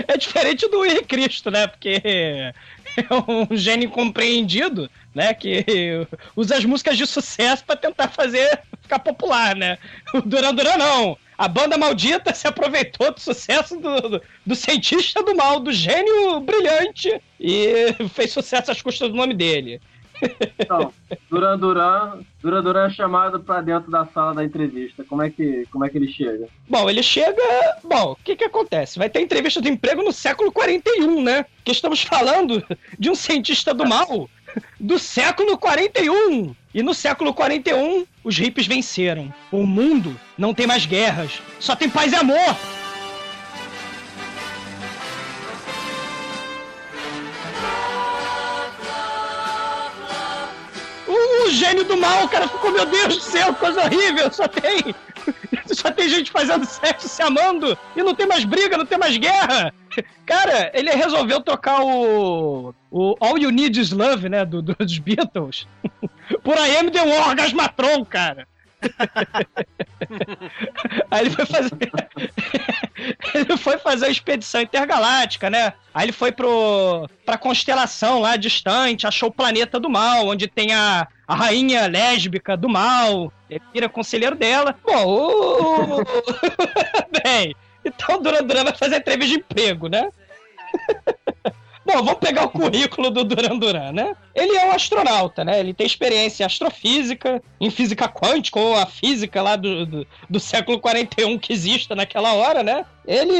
[0.09, 1.67] É diferente do Henrique Cristo, né?
[1.67, 2.53] Porque é
[3.31, 5.33] um gênio incompreendido, né?
[5.33, 9.77] Que usa as músicas de sucesso para tentar fazer ficar popular, né?
[10.13, 11.17] O Duran Duran não.
[11.37, 16.39] A banda maldita se aproveitou do sucesso do, do, do cientista do mal, do gênio
[16.39, 19.81] brilhante, e fez sucesso às custas do nome dele.
[20.57, 20.93] Então,
[21.29, 25.03] Duran Duran, Duran Duran é chamado pra dentro da sala da entrevista.
[25.03, 26.47] Como é que, como é que ele chega?
[26.69, 27.41] Bom, ele chega.
[27.83, 28.97] Bom, o que que acontece?
[28.97, 31.45] Vai ter entrevista de emprego no século 41, né?
[31.63, 32.63] Que estamos falando
[32.97, 34.29] de um cientista do mal
[34.79, 36.55] do século 41.
[36.73, 39.33] E no século 41, os hippies venceram.
[39.51, 42.57] O mundo não tem mais guerras, só tem paz e amor.
[51.07, 54.93] O, gênio do mal, o cara ficou, meu Deus do céu, coisa horrível, só tem.
[55.73, 59.17] Só tem gente fazendo sexo, se amando, e não tem mais briga, não tem mais
[59.17, 59.73] guerra.
[60.25, 62.73] Cara, ele resolveu tocar o.
[62.91, 64.45] O All You Need Is Love, né?
[64.45, 65.67] Do, dos Beatles.
[66.43, 68.47] Por aí me deu um orgasmatron, cara.
[71.09, 71.71] Aí ele foi fazer.
[73.33, 75.73] ele foi fazer a expedição intergaláctica, né?
[75.93, 80.73] Aí ele foi pro, pra constelação lá distante, achou o planeta do mal, onde tem
[80.73, 83.31] a, a rainha lésbica do mal.
[83.49, 84.75] Ele vira conselheiro dela.
[84.83, 86.03] Bom, o.
[87.23, 87.55] Bem,
[87.85, 90.09] então o Duran Duran vai fazer entrevista de emprego, né?
[91.85, 94.15] Bom, vamos pegar o currículo do Duran Duran, né?
[94.33, 95.59] Ele é um astronauta, né?
[95.59, 100.39] Ele tem experiência em astrofísica, em física quântica, ou a física lá do, do, do
[100.39, 102.83] século 41 que exista naquela hora, né?
[103.05, 103.35] Ele.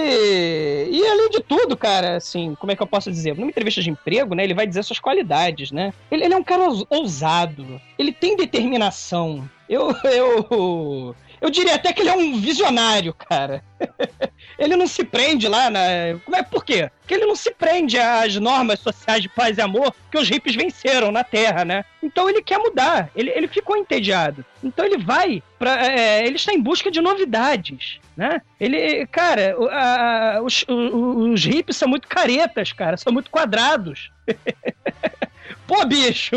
[0.92, 3.36] E além de tudo, cara, assim, como é que eu posso dizer?
[3.36, 4.44] Numa entrevista de emprego, né?
[4.44, 5.92] Ele vai dizer suas qualidades, né?
[6.12, 9.50] Ele, ele é um cara ousado, ele tem determinação.
[9.68, 13.64] Eu, eu, eu diria até que ele é um visionário, cara.
[14.58, 15.80] ele não se prende lá na.
[16.24, 16.90] Como é por quê?
[17.02, 20.56] Porque ele não se prende às normas sociais de paz e amor que os hippies
[20.56, 21.86] venceram na Terra, né?
[22.02, 23.10] Então ele quer mudar.
[23.16, 24.46] Ele, ele ficou entediado.
[24.64, 25.86] Então ele vai para.
[25.86, 28.00] É, ele está em busca de novidades.
[28.16, 28.42] Né?
[28.60, 34.10] Ele, cara, a, a, os, os, os hippies são muito caretas, cara, são muito quadrados.
[35.68, 36.36] Pô, bicho!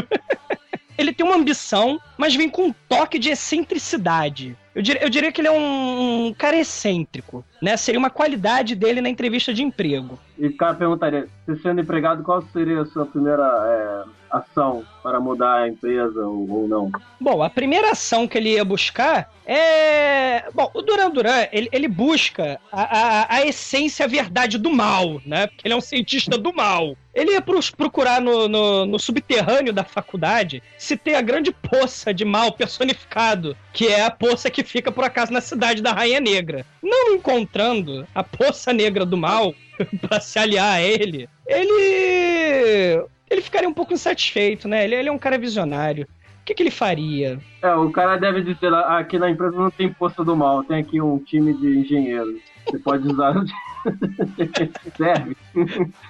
[0.98, 4.56] ele tem uma ambição, mas vem com um toque de excentricidade.
[4.78, 7.76] Eu diria, eu diria que ele é um, um, cara excêntrico, né?
[7.76, 10.16] Seria uma qualidade dele na entrevista de emprego.
[10.38, 15.20] E o cara perguntaria, se sendo empregado, qual seria a sua primeira é, ação para
[15.20, 16.90] mudar a empresa ou, ou, não?
[17.20, 20.44] Bom, a primeira ação que ele ia buscar é...
[20.52, 25.20] Bom, o Duran Duran, ele, ele busca a, a, a essência, a verdade do mal,
[25.24, 25.46] né?
[25.46, 26.96] Porque ele é um cientista do mal.
[27.14, 27.42] Ele ia
[27.76, 33.56] procurar no, no, no, subterrâneo da faculdade se tem a grande poça de mal personificado,
[33.72, 36.64] que é a poça que fica, por acaso, na cidade da Rainha Negra.
[36.82, 39.52] Não encontrando a poça negra do mal
[40.00, 43.02] para se aliar a ele, ele.
[43.30, 44.84] Ele ficaria um pouco insatisfeito, né?
[44.84, 46.06] Ele, ele é um cara visionário.
[46.40, 47.38] O que, que ele faria?
[47.60, 51.00] É, o cara deve dizer aqui na empresa não tem poça do mal, tem aqui
[51.00, 52.40] um time de engenheiros.
[52.64, 53.44] Você pode usar o
[54.96, 55.36] Serve.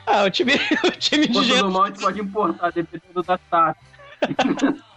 [0.07, 0.53] Ah, o time,
[0.85, 1.63] o time de engenheiros.
[1.63, 3.81] do mal a gente pode importar, dependendo da taxa.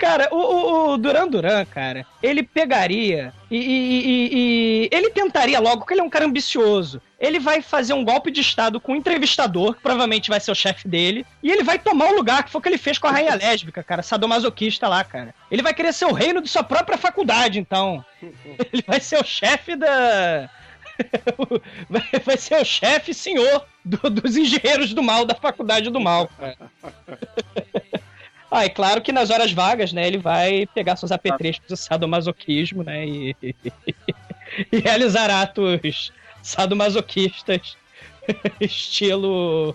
[0.00, 5.80] Cara, o, o, Duran Duran, cara, ele pegaria e, e, e, e, ele tentaria logo,
[5.80, 7.02] porque ele é um cara ambicioso.
[7.20, 10.54] Ele vai fazer um golpe de estado com um entrevistador, que provavelmente vai ser o
[10.54, 13.08] chefe dele, e ele vai tomar o lugar que foi o que ele fez com
[13.08, 15.34] a rainha lésbica, cara, sadomasoquista lá, cara.
[15.50, 18.02] Ele vai querer ser o reino de sua própria faculdade, então.
[18.72, 20.48] Ele vai ser o chefe da.
[22.24, 26.56] vai ser o chefe senhor do, dos engenheiros do mal da faculdade do mal, cara.
[28.50, 32.82] Ah, e claro que nas horas vagas, né, ele vai pegar seus apetrechos do sadomasoquismo,
[32.82, 33.36] né, e,
[34.72, 37.76] e realizar atos sadomasoquistas,
[38.60, 39.74] estilo...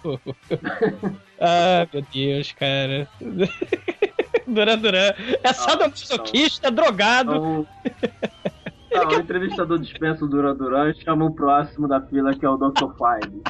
[1.40, 3.08] ah, meu Deus, cara.
[4.46, 5.14] Duran Duran.
[5.42, 7.66] É sadomasoquista, drogado.
[8.92, 12.50] Não, o entrevistador dispensa o Duran Duran e chama o próximo da fila, que é
[12.50, 12.94] o Dr.
[12.98, 13.42] Five.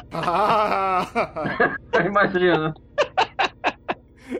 [2.04, 2.74] Imagina.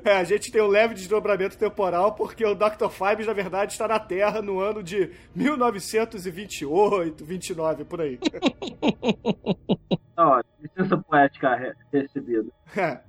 [0.06, 2.88] É, a gente tem um leve desdobramento temporal porque o Dr.
[2.88, 8.16] Fibes, na verdade, está na Terra no ano de 1928, 29, por aí.
[10.16, 12.46] Ó, licença poética recebida.
[12.76, 13.00] É.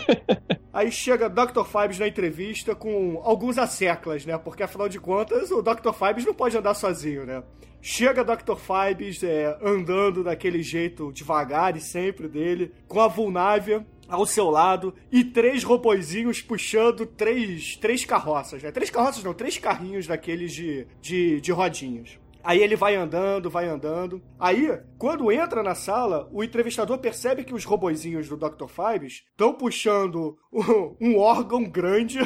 [0.72, 1.64] Aí chega Dr.
[1.64, 4.38] Fibes na entrevista com alguns asseclas, né?
[4.38, 5.92] Porque afinal de contas o Dr.
[5.92, 7.42] Fibes não pode andar sozinho, né?
[7.82, 8.56] Chega Dr.
[8.56, 14.94] Fibes é, andando daquele jeito devagar e sempre dele, com a Vulnávia ao seu lado
[15.10, 18.70] e três robozinhos puxando três, três carroças, né?
[18.70, 22.18] Três carroças não, três carrinhos daqueles de, de, de rodinhas.
[22.44, 24.22] Aí ele vai andando, vai andando.
[24.38, 28.66] Aí, quando entra na sala, o entrevistador percebe que os robozinhos do Dr.
[28.66, 32.18] Fibes estão puxando um, um órgão grande,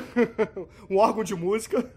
[0.91, 1.89] um órgão de música.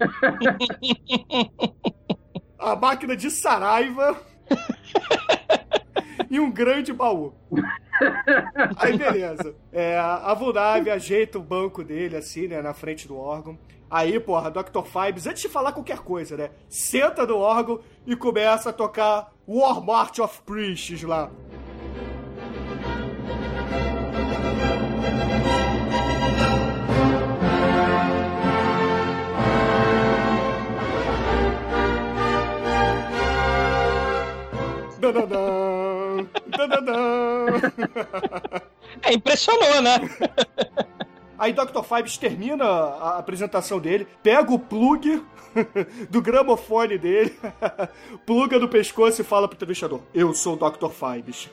[2.58, 4.18] a máquina de Saraiva
[6.28, 7.32] e um grande baú.
[8.78, 9.54] Aí beleza.
[9.72, 13.58] É, a Vulnave ajeita o banco dele, assim, né, na frente do órgão.
[13.90, 14.84] Aí, porra, Dr.
[14.84, 19.84] Fibes, antes de falar qualquer coisa, né, senta no órgão e começa a tocar War
[19.84, 21.30] March of Priests lá.
[35.00, 35.99] Dadadã.
[39.02, 39.98] É, impressionou, né?
[41.38, 41.82] Aí Dr.
[41.82, 45.22] Fibes termina a apresentação dele, pega o plug
[46.10, 47.34] do gramofone dele,
[48.26, 50.90] pluga no pescoço e fala pro entrevistador: Eu sou o Dr.
[50.90, 51.48] Fibes.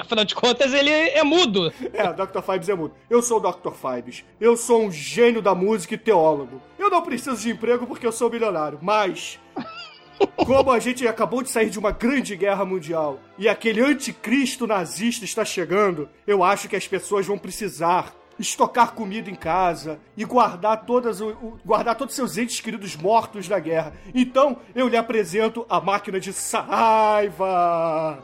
[0.00, 1.70] Afinal de contas, ele é mudo.
[1.92, 2.40] É, Dr.
[2.40, 2.94] Fibes é mudo.
[3.10, 3.72] Eu sou o Dr.
[3.72, 4.24] Fibes.
[4.40, 6.62] Eu sou um gênio da música e teólogo.
[6.78, 9.38] Eu não preciso de emprego porque eu sou milionário, mas.
[10.36, 15.24] Como a gente acabou de sair de uma grande guerra mundial e aquele anticristo nazista
[15.24, 20.84] está chegando, eu acho que as pessoas vão precisar estocar comida em casa e guardar
[20.84, 23.94] todas o, o- guardar todos seus entes queridos mortos da guerra.
[24.14, 28.20] Então, eu lhe apresento a máquina de Saraiva.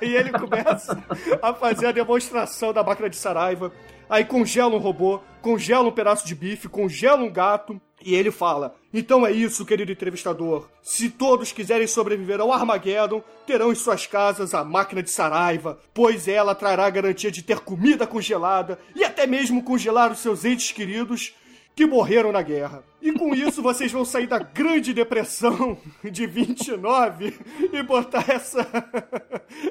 [0.00, 1.02] Aí ele começa
[1.42, 3.72] a fazer a demonstração da máquina de Saraiva.
[4.08, 7.80] Aí congela um robô, congela um pedaço de bife, congela um gato.
[8.04, 10.68] E ele fala: Então é isso, querido entrevistador.
[10.82, 16.26] Se todos quiserem sobreviver ao Armageddon, terão em suas casas a máquina de Saraiva, pois
[16.26, 20.72] ela trará a garantia de ter comida congelada e até mesmo congelar os seus entes
[20.72, 21.34] queridos
[21.74, 22.84] que morreram na guerra.
[23.00, 27.34] E com isso vocês vão sair da Grande Depressão de 29
[27.72, 28.66] e botar essa,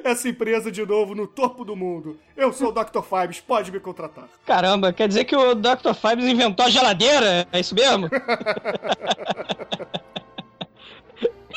[0.04, 2.18] essa empresa de novo no topo do mundo.
[2.36, 3.00] Eu sou o Dr.
[3.00, 4.28] Fibes, pode me contratar.
[4.44, 5.94] Caramba, quer dizer que o Dr.
[5.94, 7.46] Fibes inventou a geladeira?
[7.52, 8.08] É isso mesmo?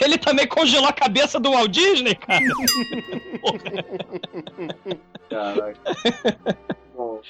[0.01, 2.41] Ele também congelou a cabeça do Walt Disney, cara?
[5.29, 5.79] Caraca.
[6.95, 7.21] Bom,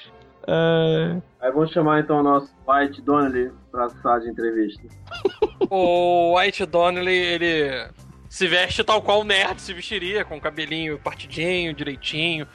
[0.46, 4.82] É, aí vamos chamar então o nosso White Donnelly pra sala de entrevista.
[5.68, 7.88] O White Donnelly, ele
[8.28, 12.46] se veste tal qual o nerd se vestiria, com o cabelinho partidinho, direitinho,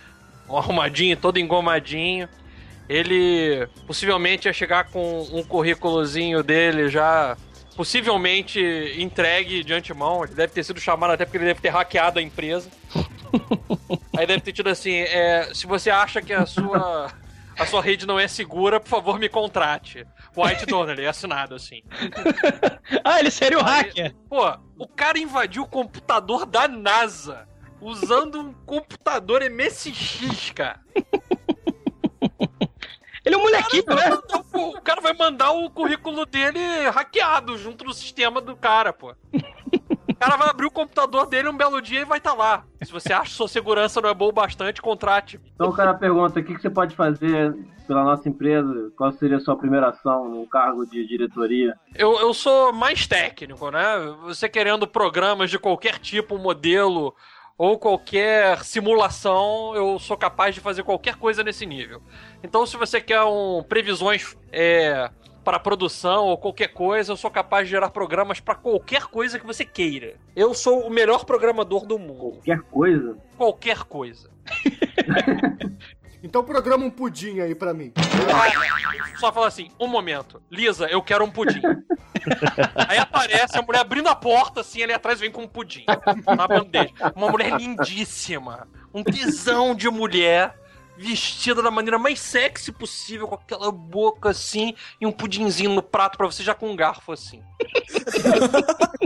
[0.48, 2.30] um arrumadinho, todo engomadinho.
[2.88, 7.36] Ele possivelmente ia chegar com um currículozinho dele já
[7.76, 8.60] possivelmente
[8.98, 10.24] entregue de antemão.
[10.24, 12.70] Ele deve ter sido chamado até porque ele deve ter hackeado a empresa.
[14.18, 17.12] Aí deve ter tido assim, é, se você acha que a sua
[17.62, 20.06] a sua rede não é segura, por favor me contrate.
[20.36, 21.82] White Donnelly, assinado assim.
[23.04, 24.16] ah, ele seria o hacker.
[24.28, 27.48] Pô, o cara invadiu o computador da NASA
[27.80, 30.80] usando um computador MSX, cara.
[33.24, 34.20] Ele é um molequinho, né?
[34.54, 39.16] O cara vai mandar o currículo dele hackeado junto no sistema do cara, pô.
[40.22, 42.64] O cara vai abrir o computador dele um belo dia e vai estar lá.
[42.84, 45.40] Se você acha que sua segurança não é boa o bastante, contrate.
[45.56, 47.56] Então o cara pergunta: o que, que você pode fazer
[47.88, 48.92] pela nossa empresa?
[48.96, 51.76] Qual seria a sua primeira ação no cargo de diretoria?
[51.96, 54.16] Eu, eu sou mais técnico, né?
[54.22, 57.16] Você querendo programas de qualquer tipo, modelo
[57.58, 62.00] ou qualquer simulação, eu sou capaz de fazer qualquer coisa nesse nível.
[62.44, 65.10] Então, se você quer um previsões é,
[65.44, 69.46] para produção ou qualquer coisa, eu sou capaz de gerar programas para qualquer coisa que
[69.46, 70.16] você queira.
[70.36, 72.38] Eu sou o melhor programador do mundo.
[72.38, 73.18] Qualquer coisa?
[73.38, 74.30] Qualquer coisa.
[76.24, 77.92] Então programa um pudim aí pra mim.
[79.20, 80.42] Só fala assim, um momento.
[80.52, 81.62] Lisa, eu quero um pudim.
[82.88, 85.84] Aí aparece a mulher abrindo a porta, assim, ali atrás vem com um pudim.
[86.38, 86.94] Na bandeja.
[87.16, 88.68] Uma mulher lindíssima.
[88.94, 90.61] Um tesão de mulher.
[91.02, 96.16] Vestida da maneira mais sexy possível, com aquela boca assim, e um pudinzinho no prato
[96.16, 97.42] pra você já com um garfo assim.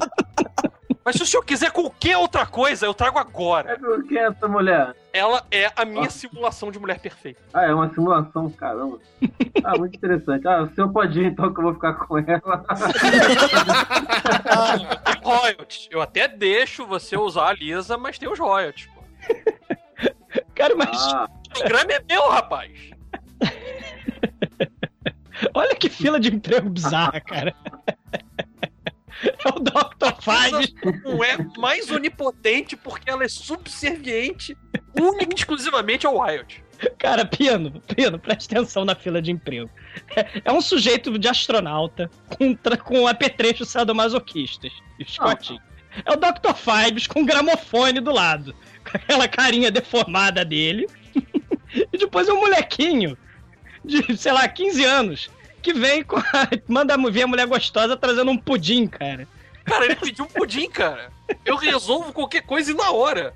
[1.05, 3.79] Mas se o senhor quiser qualquer outra coisa, eu trago agora.
[4.09, 4.95] Quem é essa mulher?
[5.13, 7.39] Ela é a minha simulação de mulher perfeita.
[7.53, 8.99] Ah, é uma simulação, caramba.
[9.63, 10.45] Ah, muito interessante.
[10.47, 12.65] Ah, o senhor pode ir então que eu vou ficar com ela.
[15.05, 15.87] Tem royalties.
[15.91, 19.03] Eu até deixo você usar a Lisa, mas tem os royalties, pô.
[20.55, 21.29] Cara, mas Ah.
[21.53, 22.71] programa é meu, rapaz.
[25.53, 27.53] Olha que fila de emprego bizarra, cara.
[29.23, 30.13] É o Dr.
[30.19, 30.75] Fine.
[31.03, 34.57] Não é mais onipotente porque ela é subserviente
[34.99, 36.63] única e exclusivamente ao Wild.
[36.97, 39.69] Cara, Pino, Pino, presta atenção na fila de emprego.
[40.15, 44.73] É, é um sujeito de astronauta com, com apetrechos sadomasoquistas.
[45.07, 45.57] Scott.
[46.03, 46.53] É o Dr.
[46.53, 48.53] Fibes com um gramofone do lado.
[48.89, 50.87] Com aquela carinha deformada dele.
[51.91, 53.17] e depois é um molequinho
[53.83, 55.29] de, sei lá, 15 anos.
[55.61, 56.23] Que vem com a,
[56.67, 59.27] manda ver a mulher gostosa trazendo um pudim, cara.
[59.63, 61.11] Cara, ele pediu um pudim, cara.
[61.43, 63.33] Eu resolvo qualquer coisa e na hora.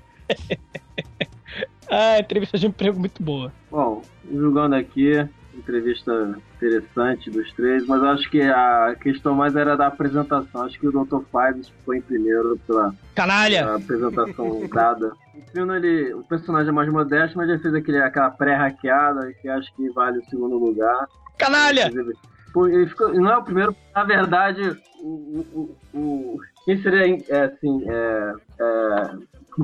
[1.90, 3.52] Ah, entrevista de emprego muito boa.
[3.68, 5.28] Bom, julgando aqui,
[5.70, 10.62] entrevista interessante dos três, mas acho que a questão mais era da apresentação.
[10.62, 11.20] Acho que o Dr.
[11.30, 13.64] Fives ficou em primeiro pela Canalha!
[13.64, 15.12] pela apresentação dada.
[15.34, 19.74] O ele, o personagem é mais modesto, mas ele fez aquele, aquela pré-hackeada que acho
[19.74, 21.08] que vale o segundo lugar.
[21.38, 21.90] Canalha!
[21.92, 27.84] Ele ficou- não é o primeiro, na verdade, o, o, o- quem seria, é, assim,
[27.88, 29.10] é, é,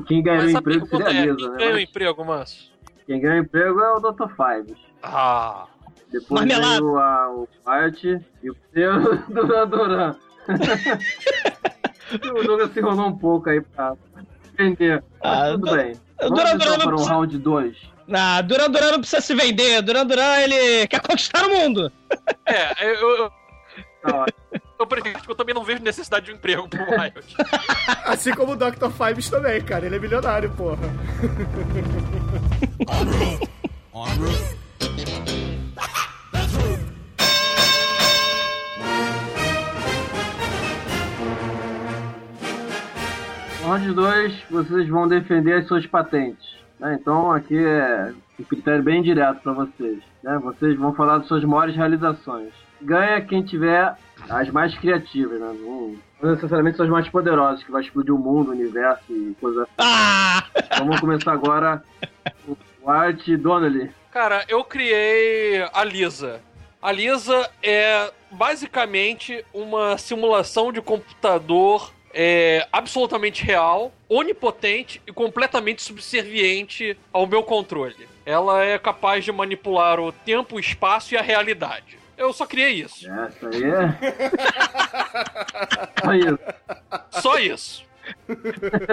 [0.07, 1.57] quem ganhou o emprego seria a é, Lisa, quem né?
[1.59, 2.71] ganha o Mas emprego, Márcio?
[3.07, 4.29] quem ganhou o emprego é o Dr.
[4.37, 4.79] Fives.
[5.03, 5.67] Ah.
[6.13, 6.81] Depois Marmelada.
[6.81, 10.17] veio a, o Art e o seu Duran Duran.
[12.13, 13.95] o Douglas se enrolou um pouco aí pra
[14.57, 15.03] vender.
[15.23, 15.93] Ah, tudo Du- bem.
[15.93, 15.97] o
[16.29, 17.77] Vamos Duran então Duran não para um precisa- round 2.
[18.13, 19.83] Ah, Duran Duran não precisa se vender.
[19.83, 21.91] Duran Duran, ele quer conquistar o mundo.
[22.47, 23.31] É, eu, eu,
[24.03, 24.25] Tá
[24.79, 27.35] eu prefiro que eu também não vejo necessidade de um emprego pro Wild.
[28.05, 28.89] Assim como o Dr.
[28.97, 29.85] Fives também, cara.
[29.87, 30.79] Ele é milionário, porra.
[43.87, 46.57] Round 2, vocês vão defender as suas patentes.
[46.81, 46.99] né?
[47.01, 49.99] Então aqui é um critério bem direto para vocês.
[50.23, 50.39] né?
[50.43, 52.53] Vocês vão falar das suas maiores realizações.
[52.83, 53.95] Ganha quem tiver
[54.29, 55.55] as mais criativas, né?
[55.61, 59.69] não, necessariamente são as mais poderosas, que vai explodir o mundo, o universo e coisa.
[59.77, 61.83] Então vamos começar agora
[62.47, 63.91] o o Art Donnelly.
[64.13, 66.41] Cara, eu criei a Lisa.
[66.81, 76.99] A Lisa é basicamente uma simulação de computador é, absolutamente real, onipotente e completamente subserviente
[77.13, 78.09] ao meu controle.
[78.25, 81.99] Ela é capaz de manipular o tempo, o espaço e a realidade.
[82.17, 83.07] Eu só criei isso.
[83.11, 83.99] Essa aí é.
[86.03, 86.39] Só isso.
[87.11, 87.85] Só isso.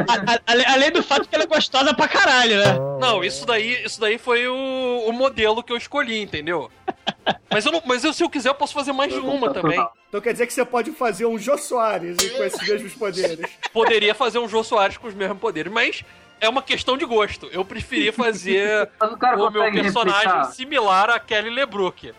[0.07, 2.73] A- a- além do fato que ela é gostosa pra caralho, né?
[2.99, 6.69] Não, isso daí, isso daí foi o, o modelo que eu escolhi, entendeu?
[7.49, 9.85] Mas, eu não, mas eu, se eu quiser, eu posso fazer mais de uma também.
[10.09, 13.49] Então quer dizer que você pode fazer um Jô Soares com esses mesmos poderes.
[13.71, 16.03] Poderia fazer um Jô Soares com os mesmos poderes, mas
[16.41, 17.47] é uma questão de gosto.
[17.51, 20.51] Eu preferia fazer o cara o meu personagem replicar?
[20.51, 22.13] similar a Kelly LeBrook.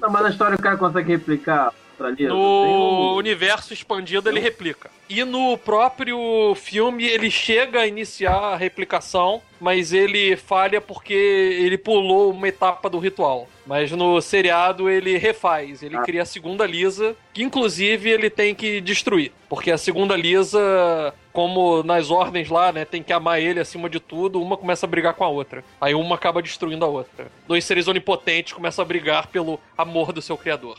[0.01, 1.71] Não, mas na história o cara consegue replicar
[2.15, 4.89] Tem No um- universo expandido ele replica.
[5.09, 11.77] E no próprio filme ele chega a iniciar a replicação, mas ele falha porque ele
[11.77, 13.47] pulou uma etapa do ritual.
[13.65, 18.79] Mas no seriado ele refaz, ele cria a segunda Lisa, que inclusive ele tem que
[18.81, 19.31] destruir.
[19.47, 23.99] Porque a segunda Lisa, como nas ordens lá, né, tem que amar ele acima de
[23.99, 25.63] tudo, uma começa a brigar com a outra.
[25.81, 27.31] Aí uma acaba destruindo a outra.
[27.47, 30.77] Dois seres onipotentes começam a brigar pelo amor do seu criador.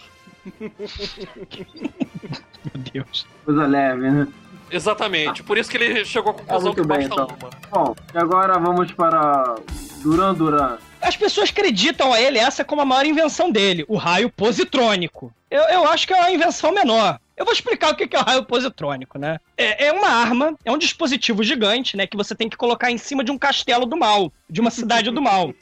[0.61, 0.71] Meu
[2.93, 3.27] Deus.
[3.45, 4.29] Coisa leve, né?
[4.73, 7.37] Exatamente, por isso que ele chegou à Ah, conclusão muito que bem, basta então.
[7.41, 7.51] uma.
[7.87, 9.57] Bom, e agora vamos para
[10.01, 10.79] Duran Duran.
[11.03, 15.33] As pessoas acreditam a ele essa como a maior invenção dele, o raio positrônico.
[15.51, 17.19] Eu, eu acho que é uma invenção menor.
[17.37, 19.41] Eu vou explicar o que que é o raio positrônico, né?
[19.57, 22.07] É, é uma arma, é um dispositivo gigante, né?
[22.07, 25.11] Que você tem que colocar em cima de um castelo do mal, de uma cidade
[25.11, 25.53] do mal.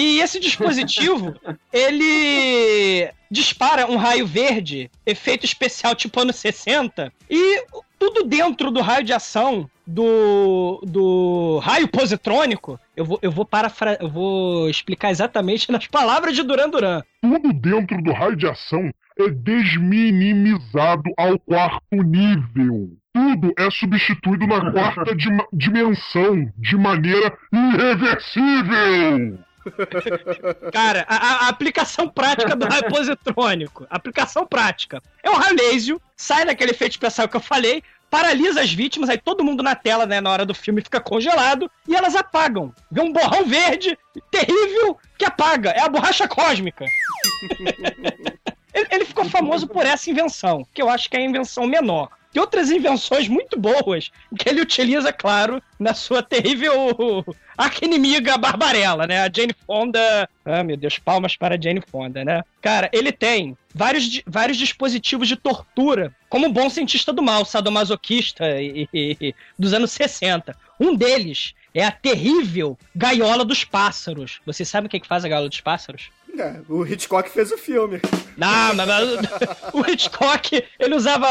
[0.00, 1.34] E esse dispositivo,
[1.72, 7.64] ele dispara um raio verde, efeito especial tipo anos 60, e
[7.98, 13.98] tudo dentro do raio de ação do, do raio positrônico, eu vou, eu, vou parafra
[14.00, 17.02] eu vou explicar exatamente nas palavras de Duran Duran.
[17.20, 22.90] Tudo dentro do raio de ação é desminimizado ao quarto nível.
[23.12, 29.38] Tudo é substituído na quarta dim- dimensão de maneira irreversível.
[30.72, 33.86] Cara, a, a- aplicação prática do raio positrônico.
[33.90, 35.02] Aplicação prática.
[35.22, 39.18] É um raio laser, sai daquele efeito especial que eu falei, paralisa as vítimas, aí
[39.18, 42.72] todo mundo na tela, né, na hora do filme fica congelado e elas apagam.
[42.90, 43.98] Vê um borrão verde
[44.30, 45.70] terrível que apaga.
[45.70, 46.84] É a borracha cósmica.
[48.74, 52.08] ele, ele ficou famoso por essa invenção, que eu acho que é a invenção menor.
[52.32, 57.24] Tem outras invenções muito boas que ele utiliza, claro, na sua terrível
[57.56, 59.20] arqui-inimiga Barbarella, né?
[59.22, 60.28] A Jane Fonda.
[60.44, 62.42] Ah, meu Deus, palmas para Jane Fonda, né?
[62.60, 68.60] Cara, ele tem vários, vários dispositivos de tortura, como um bom cientista do mal, sadomasoquista
[68.60, 70.56] e- e- e- dos anos 60.
[70.78, 74.40] Um deles é a terrível gaiola dos pássaros.
[74.46, 76.10] Vocês sabem o que, que faz a gaiola dos pássaros?
[76.36, 78.00] É, o Hitchcock fez o filme.
[78.36, 81.26] Não, mas, mas o Hitchcock, ele usava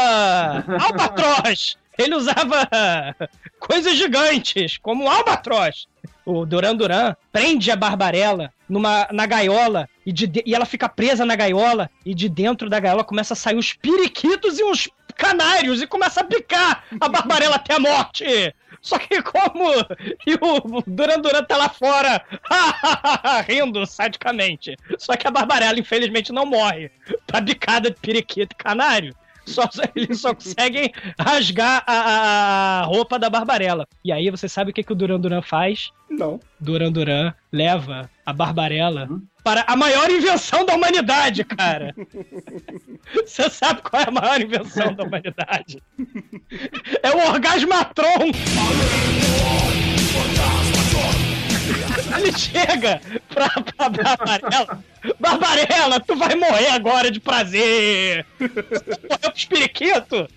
[0.80, 1.76] albatroz.
[1.98, 2.68] Ele usava
[3.58, 5.86] coisas gigantes, como um albatroz.
[6.24, 11.24] O Duran Duran prende a Barbarella numa, na gaiola e, de- e ela fica presa
[11.24, 14.88] na gaiola e de dentro da gaiola começa a sair uns periquitos e uns
[15.18, 18.24] canários e começa a picar a Barbarella até a morte.
[18.80, 19.64] Só que como
[20.26, 22.22] e o Duran Duran tá lá fora
[23.46, 24.76] rindo sadicamente.
[24.98, 26.90] Só que a Barbarella infelizmente não morre.
[27.26, 29.14] Tá bicada de periquito e canário.
[29.44, 29.62] Só,
[29.96, 33.86] eles só conseguem rasgar a, a- roupa da Barbarella.
[34.04, 35.90] E aí você sabe o que, que o Duran Duran faz?
[36.08, 36.38] Não.
[36.60, 39.08] Duran Duran leva a Barbarella
[39.48, 41.94] para a maior invenção da humanidade, cara.
[43.24, 45.82] Você sabe qual é a maior invenção da humanidade?
[47.02, 48.30] É o Orgasmatron!
[52.18, 54.84] Ele chega pra, pra Barbarella.
[55.18, 58.26] Barbarella, tu vai morrer agora de prazer!
[58.38, 60.28] Você morreu pros?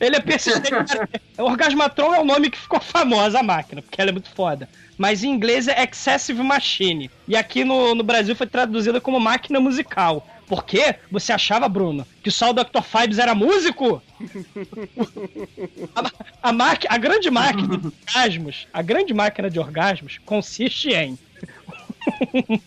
[0.00, 0.94] Ele é persistente.
[1.36, 4.68] O Orgasmatron é o nome que ficou famosa a máquina, porque ela é muito foda.
[4.96, 7.10] Mas em inglês é Excessive Machine.
[7.26, 10.26] E aqui no, no Brasil foi traduzida como máquina musical.
[10.46, 10.96] Por quê?
[11.10, 12.82] Você achava, Bruno, que só o Dr.
[12.82, 14.02] Fibes era músico?
[16.42, 21.18] A, a, maqui- a grande máquina de orgasmos, a grande máquina de orgasmos consiste em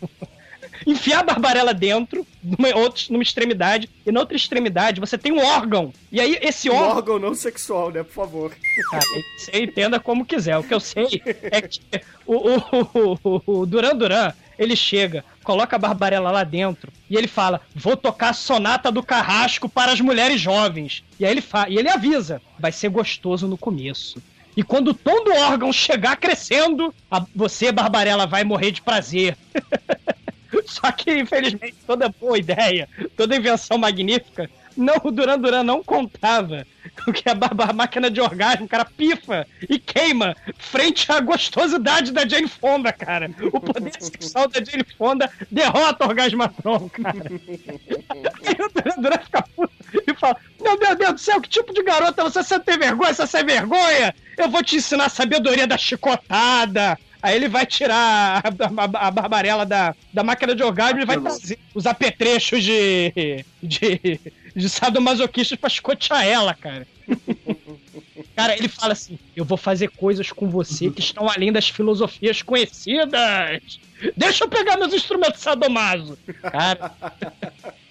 [0.85, 5.43] enfiar a Barbarella dentro, numa, outra, numa extremidade, e na outra extremidade você tem um
[5.45, 5.93] órgão.
[6.11, 6.95] E aí esse Um órgão.
[6.97, 8.03] órgão não sexual, né?
[8.03, 8.51] Por favor.
[8.91, 9.03] Cara,
[9.37, 10.57] você entenda como quiser.
[10.57, 11.79] O que eu sei é que
[12.25, 17.27] o, o, o, o- Duran Duran, ele chega, coloca a Barbarella lá dentro e ele
[17.27, 21.03] fala: Vou tocar a sonata do carrasco para as mulheres jovens.
[21.19, 24.21] E aí ele, fa e ele avisa: Vai ser gostoso no começo.
[24.55, 29.37] E quando o tom do órgão chegar crescendo, a- você, Barbarella, vai morrer de prazer.
[30.69, 36.65] Só que, infelizmente, toda boa ideia, toda invenção magnífica, não, o Duran Duran não contava
[37.03, 37.33] com que a,
[37.67, 42.93] a máquina de orgasmo, o cara pifa e queima frente à gostosidade da Jane Fonda,
[42.93, 43.31] cara.
[43.51, 47.31] O poder sexual da Jane Fonda derrota o Orgasmatron, cara.
[48.45, 49.73] Aí o Duran Duran fica puto
[50.07, 53.13] e fala: Meu Deus, Deus do céu, que tipo de garota você, você tem vergonha,
[53.13, 54.13] você sem vergonha?
[54.37, 56.99] Eu vou te ensinar a sabedoria da chicotada.
[57.21, 61.19] Aí ele vai tirar a, a, a Barbarella da, da máquina de orgasmo e vai
[61.19, 64.19] trazer os apetrechos de, de,
[64.55, 66.85] de sadomasoquistas pra escotear ela, cara.
[68.35, 72.41] Cara, ele fala assim: Eu vou fazer coisas com você que estão além das filosofias
[72.41, 73.79] conhecidas.
[74.15, 76.17] Deixa eu pegar meus instrumentos sadomaso.
[76.41, 76.91] Cara,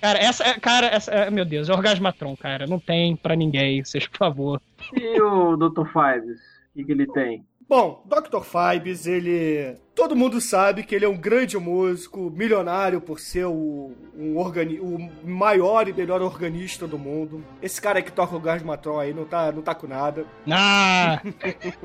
[0.01, 2.67] cara, essa, cara, essa, é- meu Deus, é Orgasmatron, cara.
[2.67, 4.63] Não tem pra ninguém, vocês, por favor.
[4.95, 5.85] E o Dr.
[5.87, 6.39] Fives?
[6.39, 7.45] O que, que ele tem?
[7.69, 8.45] Bom, Dr.
[8.45, 9.77] Fibes, ele.
[9.93, 14.79] Todo mundo sabe que ele é um grande músico, milionário por ser o, um organi...
[14.79, 17.45] o maior e melhor organista do mundo.
[17.61, 20.25] Esse cara que toca o Gasmatron aí não tá, não tá com nada.
[20.49, 21.21] Ah!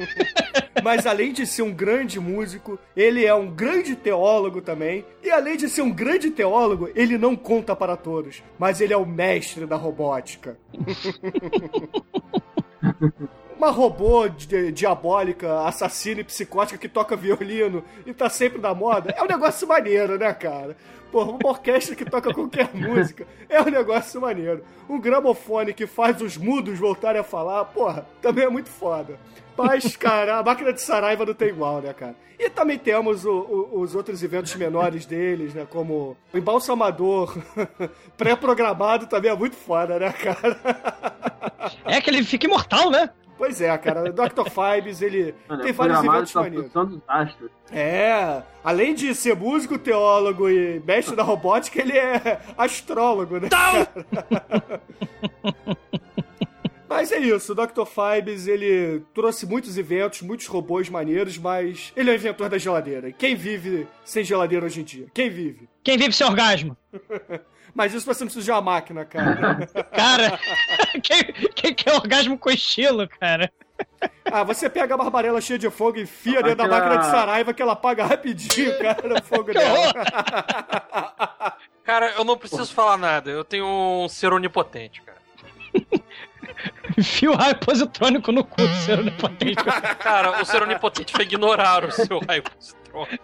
[0.83, 5.03] Mas além de ser um grande músico, ele é um grande teólogo também.
[5.23, 8.97] E além de ser um grande teólogo, ele não conta para todos, mas ele é
[8.97, 10.57] o mestre da robótica.
[13.61, 19.13] Uma robô di- diabólica, assassina e psicótica que toca violino e tá sempre na moda.
[19.15, 20.75] É um negócio maneiro, né, cara?
[21.11, 24.63] Porra, uma orquestra que toca qualquer música é um negócio maneiro.
[24.89, 29.19] Um gramofone que faz os mudos voltarem a falar, porra, também é muito foda.
[29.55, 32.15] Mas, cara, a máquina de Saraiva não tem igual, né, cara?
[32.39, 33.29] E também temos o-
[33.73, 35.67] o- os outros eventos menores deles, né?
[35.69, 37.37] Como o embalsamador
[38.17, 40.59] pré-programado também é muito foda, né, cara?
[41.85, 43.11] É que ele fica imortal, né?
[43.41, 44.03] Pois é, cara.
[44.03, 44.51] O Dr.
[44.51, 46.67] Fibes, ele Mano, tem é vários eventos pra maneiros.
[46.67, 47.49] função dos astros.
[47.71, 53.49] É, além de ser músico, teólogo e mestre da robótica, ele é astrólogo, né?
[53.49, 53.89] cara?
[56.87, 57.85] Mas é isso, o Dr.
[57.85, 63.11] Fibes, ele trouxe muitos eventos, muitos robôs maneiros, mas ele é o inventor da geladeira.
[63.13, 65.07] Quem vive sem geladeira hoje em dia?
[65.13, 65.67] Quem vive?
[65.81, 66.77] Quem vive sem orgasmo?
[67.73, 69.67] Mas isso você não precisa de uma máquina, cara.
[69.95, 70.39] Cara,
[71.01, 71.23] quem,
[71.55, 73.51] quem quer orgasmo com estilo, cara?
[74.25, 77.53] Ah, você pega a barbarela cheia de fogo e enfia dentro da máquina de Saraiva
[77.53, 79.93] que ela apaga rapidinho, cara, o fogo dela.
[81.83, 83.31] Cara, eu não preciso falar nada.
[83.31, 85.19] Eu tenho um ser onipotente, cara.
[86.97, 89.63] Enfia o raio positrônico no cu do ser onipotente.
[89.99, 93.23] Cara, o ser onipotente vai ignorar o seu raio positrônico.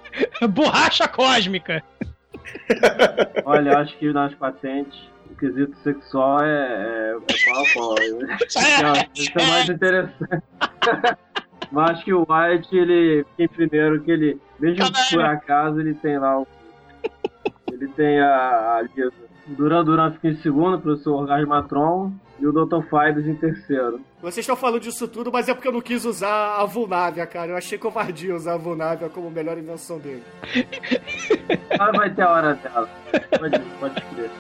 [0.50, 1.84] Borracha cósmica.
[3.46, 4.98] Olha, acho que nas patentes
[5.30, 7.96] o quesito sexual é, é, é pau a pau.
[9.14, 10.44] Isso é mais interessante.
[11.72, 16.18] Mas acho que o White, ele tem primeiro que ele, mesmo por acaso, ele tem
[16.18, 16.48] lá o.
[17.72, 18.80] Ele tem a.
[18.80, 18.84] a
[19.48, 22.82] Duran Duran fica em segundo, professor Orgasmatron, e o Dr.
[22.84, 24.02] Fibes em terceiro.
[24.22, 27.52] Vocês estão falando disso tudo, mas é porque eu não quis usar a Vulnávia, cara.
[27.52, 30.24] Eu achei covardia usar a Vulnávia como melhor invenção dele.
[31.78, 32.90] Mas vai ter a hora dela.
[33.40, 34.32] Pode, pode crer.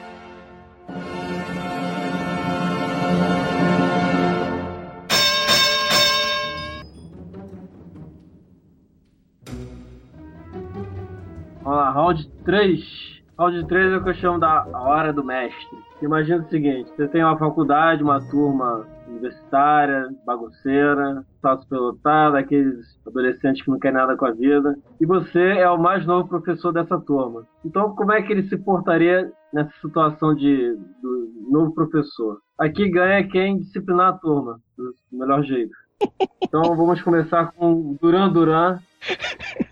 [11.61, 13.16] Vamos lá, round 3.
[13.37, 15.77] Round 3 é o que eu chamo da hora do mestre.
[16.01, 23.63] Imagina o seguinte: você tem uma faculdade, uma turma universitária, bagunceira, tá superlotada, aqueles adolescentes
[23.63, 26.99] que não querem nada com a vida, e você é o mais novo professor dessa
[26.99, 27.45] turma.
[27.63, 32.39] Então, como é que ele se portaria nessa situação de do novo professor?
[32.57, 35.75] Aqui ganha quem disciplinar a turma, do melhor jeito.
[36.41, 38.79] Então, vamos começar com Duran Duran.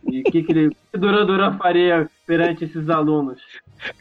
[0.09, 0.69] E o que, que ele.
[0.91, 3.41] Que Duran Duran faria perante esses alunos?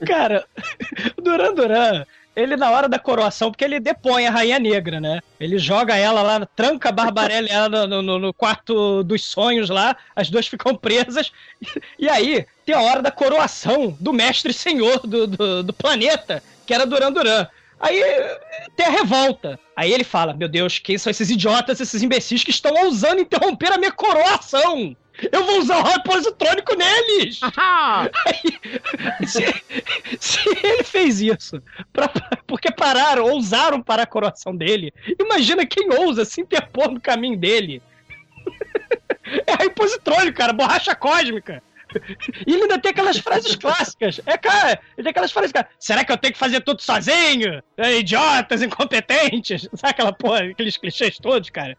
[0.07, 0.45] Cara,
[1.23, 2.05] Duran Duran,
[2.37, 5.21] ele na hora da coroação, porque ele depõe a Rainha Negra, né?
[5.39, 9.97] Ele joga ela lá, tranca a Barbarella ela no, no, no quarto dos sonhos lá,
[10.15, 11.33] as duas ficam presas.
[11.99, 16.75] E aí, tem a hora da coroação do mestre senhor do, do, do planeta, que
[16.75, 17.47] era Duran Duran.
[17.87, 18.01] Aí
[18.77, 19.59] tem a revolta.
[19.77, 23.73] Aí ele fala: Meu Deus, quem são esses idiotas, esses imbecis que estão ousando interromper
[23.73, 24.97] a minha coroação?
[25.31, 27.39] Eu vou usar o raio positrônico neles!
[28.27, 29.45] Aí, se,
[30.19, 31.63] se ele fez isso,
[31.93, 32.11] pra-
[32.49, 37.83] porque pararam, ousaram parar a coroação dele, imagina quem ousa se interpor no caminho dele.
[39.47, 41.63] É raio positrônico, cara, borracha cósmica.
[42.47, 44.21] E ele ainda tem aquelas frases clássicas.
[44.27, 45.69] É, cara, ele tem aquelas frases, cara.
[45.79, 47.63] Será que eu tenho que fazer tudo sozinho?
[47.77, 49.69] É, idiotas, incompetentes.
[49.75, 51.77] Sabe aquela porra, aqueles clichês todos, cara?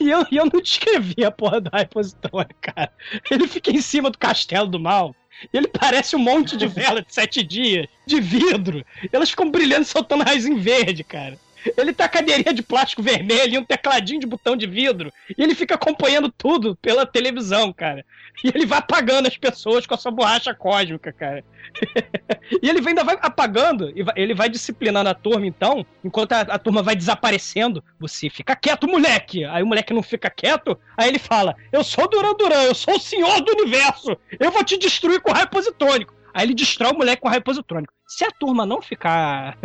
[0.00, 2.92] E eu, eu não descrevi a porra do Hypositrone, cara.
[3.30, 5.14] Ele fica em cima do castelo do mal.
[5.52, 8.84] E ele parece um monte de vela de sete dias, de vidro.
[9.12, 11.38] Elas ficam brilhando soltando raizinho verde, cara.
[11.76, 15.12] Ele tá com a cadeirinha de plástico vermelho e um tecladinho de botão de vidro.
[15.36, 18.04] E ele fica acompanhando tudo pela televisão, cara.
[18.44, 21.44] E ele vai apagando as pessoas com a sua borracha cósmica, cara.
[22.62, 26.58] e ele ainda vai apagando, e ele vai disciplinando a turma, então, enquanto a, a
[26.58, 29.44] turma vai desaparecendo, você fica quieto, moleque!
[29.44, 32.96] Aí o moleque não fica quieto, aí ele fala: Eu sou Duran Duran, eu sou
[32.96, 36.14] o senhor do universo, eu vou te destruir com raio positrônico.
[36.36, 37.94] Aí ele destrói o moleque com raio positrônico.
[38.06, 39.56] Se a turma não ficar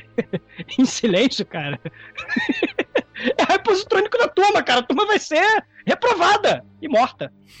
[0.78, 1.78] em silêncio, cara,
[3.36, 4.80] é raio positrônico na turma, cara.
[4.80, 5.44] A turma vai ser
[5.86, 7.30] reprovada e morta.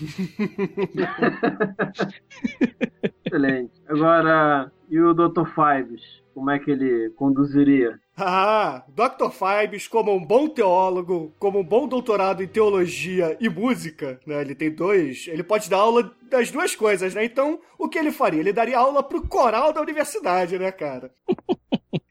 [3.26, 3.82] Excelente.
[3.86, 5.44] Agora, e o Dr.
[5.44, 6.23] Fibes?
[6.34, 7.98] Como é que ele conduziria?
[8.16, 9.30] Ah, Dr.
[9.30, 14.40] Fibes, como um bom teólogo, como um bom doutorado em teologia e música, né?
[14.40, 15.26] Ele tem dois.
[15.28, 17.24] Ele pode dar aula das duas coisas, né?
[17.24, 18.40] Então, o que ele faria?
[18.40, 21.10] Ele daria aula pro coral da universidade, né, cara?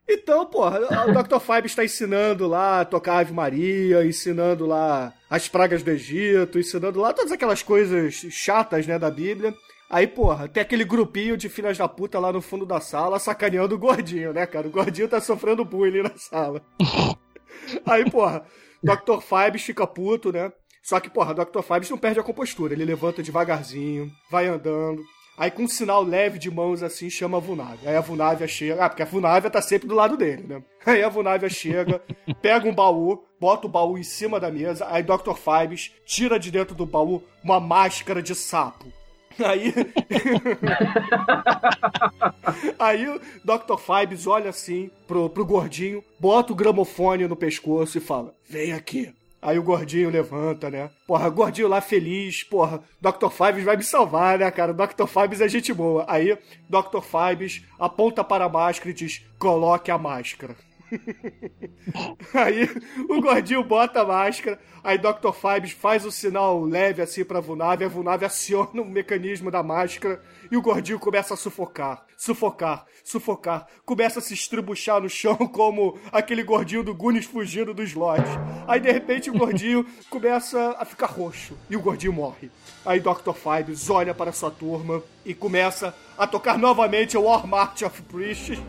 [0.05, 1.39] Então, porra, o Dr.
[1.39, 6.99] Fibes está ensinando lá a tocar Ave Maria, ensinando lá as pragas do Egito, ensinando
[6.99, 9.55] lá todas aquelas coisas chatas, né, da Bíblia.
[9.89, 13.75] Aí, porra, tem aquele grupinho de filhas da puta lá no fundo da sala sacaneando
[13.75, 14.67] o gordinho, né, cara?
[14.67, 16.61] O gordinho tá sofrendo bullying na sala.
[17.85, 18.45] Aí, porra,
[18.83, 19.19] Dr.
[19.21, 20.51] Fibes fica puto, né?
[20.83, 21.61] Só que, porra, Dr.
[21.61, 22.73] Fibes não perde a compostura.
[22.73, 25.01] Ele levanta devagarzinho, vai andando.
[25.37, 27.89] Aí, com um sinal leve de mãos assim, chama a Vunávia.
[27.89, 28.85] Aí a Vunávia chega.
[28.85, 30.63] Ah, porque a Vunávia tá sempre do lado dele, né?
[30.85, 32.01] Aí a Vunávia chega,
[32.41, 34.85] pega um baú, bota o baú em cima da mesa.
[34.89, 35.33] Aí Dr.
[35.33, 38.91] Fibes tira de dentro do baú uma máscara de sapo.
[39.39, 39.73] Aí.
[42.77, 43.77] Aí o Dr.
[43.77, 49.13] Fibes olha assim pro, pro gordinho, bota o gramofone no pescoço e fala: Vem aqui.
[49.41, 50.89] Aí o gordinho levanta, né?
[51.05, 53.27] Porra, gordinho lá feliz, porra, Dr.
[53.29, 54.73] Fibes vai me salvar, né, cara?
[54.73, 55.05] Dr.
[55.05, 56.05] Fibes é gente boa.
[56.07, 56.37] Aí,
[56.69, 57.01] Dr.
[57.01, 60.55] Fibes aponta para a máscara e diz: Coloque a máscara.
[62.33, 62.69] Aí
[63.09, 65.31] o gordinho bota a máscara, aí Dr.
[65.31, 70.21] Fibes faz o sinal leve assim pra Vunave, a Vunave aciona o mecanismo da máscara
[70.51, 75.97] e o gordinho começa a sufocar, sufocar, sufocar, começa a se estribuchar no chão como
[76.11, 78.31] aquele gordinho do Gunis fugindo dos lotes.
[78.67, 82.51] Aí de repente o gordinho começa a ficar roxo e o gordinho morre.
[82.85, 83.33] Aí Dr.
[83.33, 88.59] Fibes olha para sua turma e começa a tocar novamente o War March of Priests.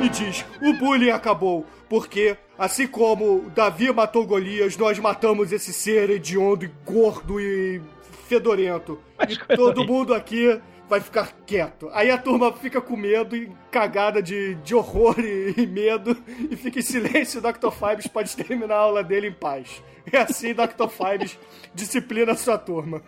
[0.00, 6.10] Me diz, o bullying acabou, porque, assim como Davi matou Golias, nós matamos esse ser
[6.10, 7.82] hediondo e gordo e
[8.28, 8.98] fedorento.
[9.18, 9.90] Mas e todo assim?
[9.90, 11.88] mundo aqui vai ficar quieto.
[11.92, 16.16] Aí a turma fica com medo e cagada de, de horror e, e medo
[16.50, 17.38] e fica em silêncio.
[17.38, 17.70] O Dr.
[17.70, 19.80] Fibes pode terminar a aula dele em paz.
[20.12, 20.88] É assim, Dr.
[20.88, 21.38] Fibes
[21.74, 23.02] disciplina a sua turma.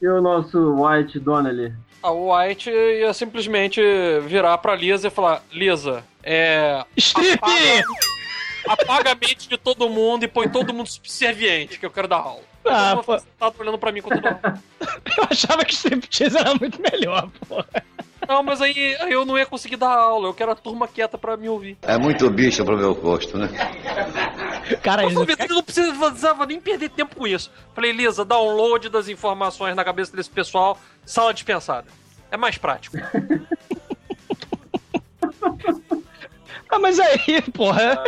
[0.00, 1.74] E o nosso White Donnelly?
[2.02, 3.80] A White ia simplesmente
[4.26, 6.84] virar pra Lisa e falar: Lisa, é.
[6.96, 7.38] Strip!
[7.42, 7.84] Apaga,
[8.66, 12.16] apaga a mente de todo mundo e põe todo mundo subserviente, que eu quero dar
[12.16, 12.42] aula.
[12.64, 17.30] Ah, Todo mundo tá olhando pra mim quando eu achava que striptease era muito melhor,
[17.48, 17.64] pô.
[18.30, 20.28] Não, mas aí, aí eu não ia conseguir dar aula.
[20.28, 21.76] Eu quero a turma quieta pra me ouvir.
[21.82, 23.48] É muito bicho pro meu gosto, né?
[24.84, 27.50] Cara, eu não precisava nem perder tempo com isso.
[27.74, 31.88] Falei, Lisa, download das informações na cabeça desse pessoal, sala dispensada.
[32.30, 32.96] É mais prático.
[36.72, 38.04] Ah, mas aí, porra.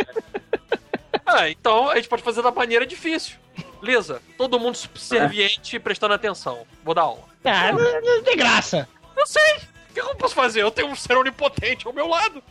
[1.25, 3.35] Ah, então a gente pode fazer da maneira difícil.
[3.81, 6.65] Lisa, todo mundo subserviente e prestando atenção.
[6.81, 7.23] Vou dar aula.
[7.43, 8.87] Ah, não, não tem graça.
[9.17, 9.72] Eu sei.
[9.93, 10.61] O que eu posso fazer?
[10.63, 12.41] Eu tenho um ser onipotente ao meu lado.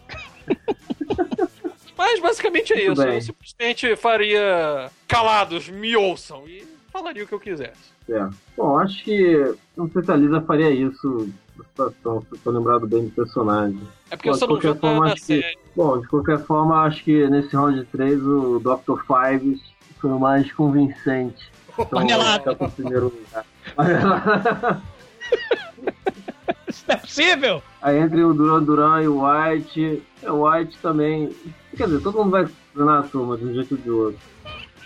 [1.98, 3.02] Mas basicamente é Muito isso.
[3.04, 3.14] bem.
[3.16, 7.92] Eu simplesmente faria calados, me ouçam e falaria o que eu quisesse.
[8.08, 8.28] É.
[8.56, 9.54] Bom, acho que.
[9.76, 13.10] Não sei se a Lisa faria isso na situação, se eu tô lembrado bem do
[13.10, 13.80] personagem.
[14.10, 15.58] É porque Bom, você de não forma, na acho que- série.
[15.74, 19.00] Bom, de qualquer forma, acho que nesse round 3 o Dr.
[19.04, 19.60] Fives
[20.00, 21.50] foi o mais convincente.
[21.76, 22.38] Então, Marmelada.
[22.38, 23.44] ficar com o primeiro lugar.
[26.68, 27.62] Isso não é possível.
[27.80, 31.34] Aí entre o Duran Duran e o White, é, o White também.
[31.76, 34.20] Quer dizer, todo mundo vai treinar a turma de um jeito ou de outro.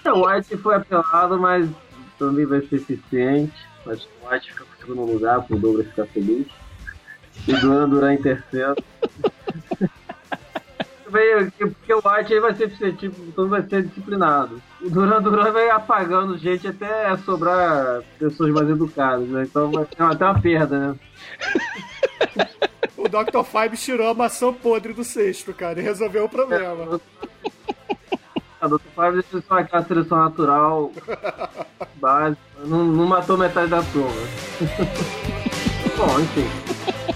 [0.04, 1.68] É, o White foi apelado, mas
[2.18, 3.52] também vai ser eficiente.
[3.84, 6.46] Que o White fica em segundo lugar, pro Douglas ficar feliz.
[7.46, 8.74] E o Duran Duran em terceiro.
[11.08, 14.60] Veio- Porque o White aí vai ser eficiente, todo mundo vai ser disciplinado.
[14.80, 19.44] O Duran Duran vai apagando gente até sobrar pessoas mais educadas, né?
[19.44, 20.96] Então vai ter até uma perda, né?
[22.96, 23.44] O Dr.
[23.44, 27.00] Fibes tirou a maçã podre do cesto, cara, e resolveu o problema.
[28.60, 28.80] A Dr.
[28.94, 30.90] Five deixou só aquela seleção natural
[31.96, 32.40] básica.
[32.64, 34.10] Não, não matou metade da turma.
[35.96, 37.15] Bom, enfim.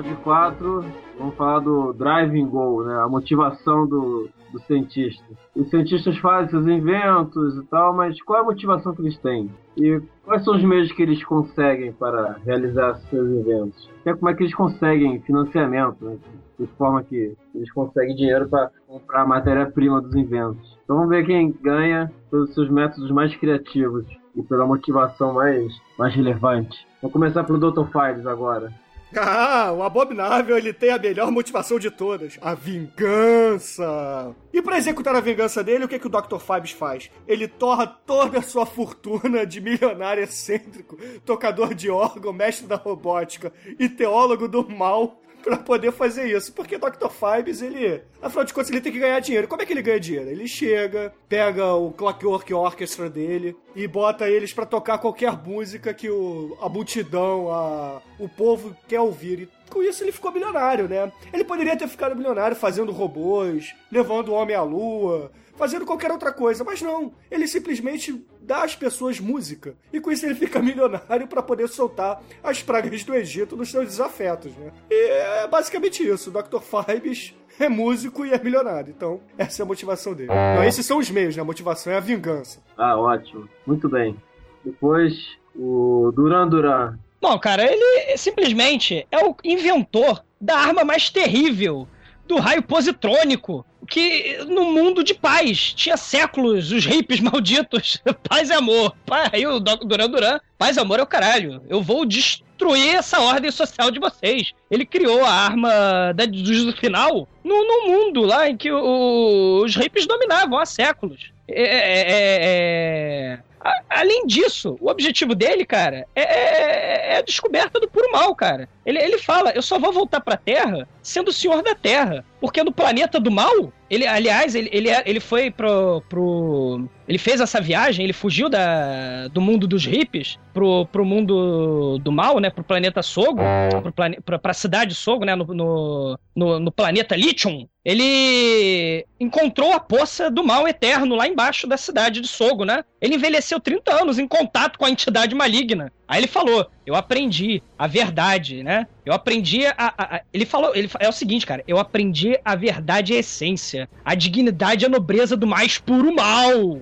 [0.00, 0.84] Round 4,
[1.18, 2.94] vamos falar do driving goal, né?
[3.00, 5.24] A motivação do, do cientista.
[5.54, 9.50] Os cientistas fazem seus inventos e tal, mas qual é a motivação que eles têm?
[9.76, 13.90] E quais são os meios que eles conseguem para realizar seus inventos?
[14.06, 16.18] E como é que eles conseguem financiamento, né?
[16.58, 20.78] de forma que eles conseguem dinheiro para comprar a matéria-prima dos inventos.
[20.84, 24.04] Então vamos ver quem ganha pelos seus métodos mais criativos
[24.36, 26.86] e pela motivação mais, mais relevante.
[27.00, 27.86] Vamos começar pelo Dr.
[27.90, 28.70] Files agora.
[29.16, 34.34] Ah, o Abominável ele tem a melhor motivação de todas: a vingança.
[34.52, 36.38] E pra executar a vingança dele, o que, que o Dr.
[36.38, 37.10] Fibes faz?
[37.26, 43.52] Ele torra toda a sua fortuna de milionário excêntrico, tocador de órgão, mestre da robótica
[43.78, 46.52] e teólogo do mal pra poder fazer isso.
[46.52, 47.08] Porque Dr.
[47.08, 49.48] Fibes, ele, afinal de contas, ele tem que ganhar dinheiro.
[49.48, 50.30] Como é que ele ganha dinheiro?
[50.30, 56.08] Ele chega, pega o Clockwork Orchestra dele e bota eles pra tocar qualquer música que
[56.10, 59.48] o, a multidão, a, o povo quer ouvir.
[59.70, 61.10] Com isso ele ficou milionário, né?
[61.32, 66.32] Ele poderia ter ficado milionário fazendo robôs, levando o homem à lua, fazendo qualquer outra
[66.32, 67.12] coisa, mas não.
[67.30, 69.74] Ele simplesmente dá às pessoas música.
[69.92, 73.86] E com isso ele fica milionário pra poder soltar as pragas do Egito nos seus
[73.86, 74.72] desafetos, né?
[74.90, 76.30] E é basicamente isso.
[76.30, 76.60] O Dr.
[76.60, 78.90] Fibes é músico e é milionário.
[78.96, 80.30] Então, essa é a motivação dele.
[80.32, 81.42] Então, esses são os meios, né?
[81.42, 82.60] A motivação é a vingança.
[82.76, 83.48] Ah, ótimo.
[83.66, 84.16] Muito bem.
[84.64, 86.98] Depois, o Duran Duran.
[87.20, 91.86] Bom, cara, ele simplesmente é o inventor da arma mais terrível
[92.26, 93.64] do raio positrônico.
[93.88, 98.00] Que no mundo de paz tinha séculos os hippies malditos.
[98.28, 98.94] Paz e amor.
[99.32, 101.60] Aí o Duran Duran, paz e amor é o caralho.
[101.68, 104.52] Eu vou destruir essa ordem social de vocês.
[104.70, 109.74] Ele criou a arma da, do final no, no mundo lá em que o- os
[109.74, 111.32] hippies dominavam há séculos.
[111.48, 117.22] É- é- é- é- a- Além disso, o objetivo dele, cara, é, é- é a
[117.22, 118.68] descoberta do puro mal, cara.
[118.90, 122.24] Ele, ele fala: eu só vou voltar pra Terra sendo o senhor da Terra.
[122.40, 126.88] Porque no planeta do mal, ele, aliás, ele, ele, é- ele foi pro, pro.
[127.06, 132.10] Ele fez essa viagem, ele fugiu da, do mundo dos hippies pro, pro mundo do
[132.12, 132.48] mal, né?
[132.48, 133.42] Pro planeta Sogo,
[133.82, 135.34] pro plane, pra, pra cidade Sogo, né?
[135.34, 137.66] No, no, no, no planeta Lithium.
[137.84, 142.84] Ele encontrou a poça do mal eterno lá embaixo da cidade de Sogo, né?
[143.00, 145.92] Ele envelheceu 30 30 anos em contato com a entidade maligna.
[146.10, 148.84] Aí ele falou: Eu aprendi a verdade, né?
[149.06, 149.74] Eu aprendi a.
[149.78, 151.62] a- a- ele falou: ele, É o seguinte, cara.
[151.68, 153.88] Eu aprendi a verdade e a essência.
[154.04, 156.80] A dignidade e a nobreza do mais puro mal.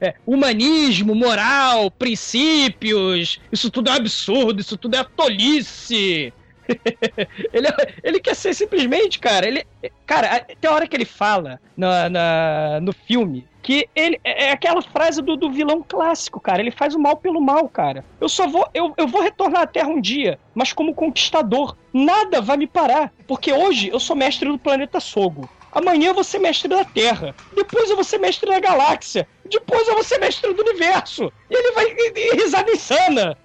[0.00, 3.38] É, humanismo, moral, princípios.
[3.52, 6.32] Isso tudo é absurdo, isso tudo é tolice.
[7.52, 7.68] ele,
[8.02, 9.46] ele quer ser simplesmente, cara.
[9.46, 9.62] Ele,
[10.06, 14.80] cara, tem hora que ele fala na, na- no filme que ele é é aquela
[14.82, 16.60] frase do, do vilão clássico, cara.
[16.60, 18.04] Ele faz o mal pelo mal, cara.
[18.20, 21.76] Eu só vou, eu, eu vou retornar à Terra um dia, mas como conquistador.
[21.92, 25.50] Nada vai me parar, porque hoje eu sou mestre do planeta Sogo.
[25.72, 27.34] Amanhã eu vou ser mestre da Terra.
[27.54, 29.28] Depois eu vou ser mestre da galáxia.
[29.44, 31.30] Depois eu vou ser mestre do universo.
[31.48, 33.36] E ele vai e- e- risada insana.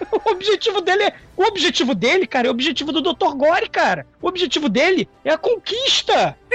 [0.24, 1.14] O objetivo dele é.
[1.36, 3.34] O objetivo dele, cara, é o objetivo do Dr.
[3.34, 4.06] Gore, cara.
[4.20, 6.36] O objetivo dele é a conquista.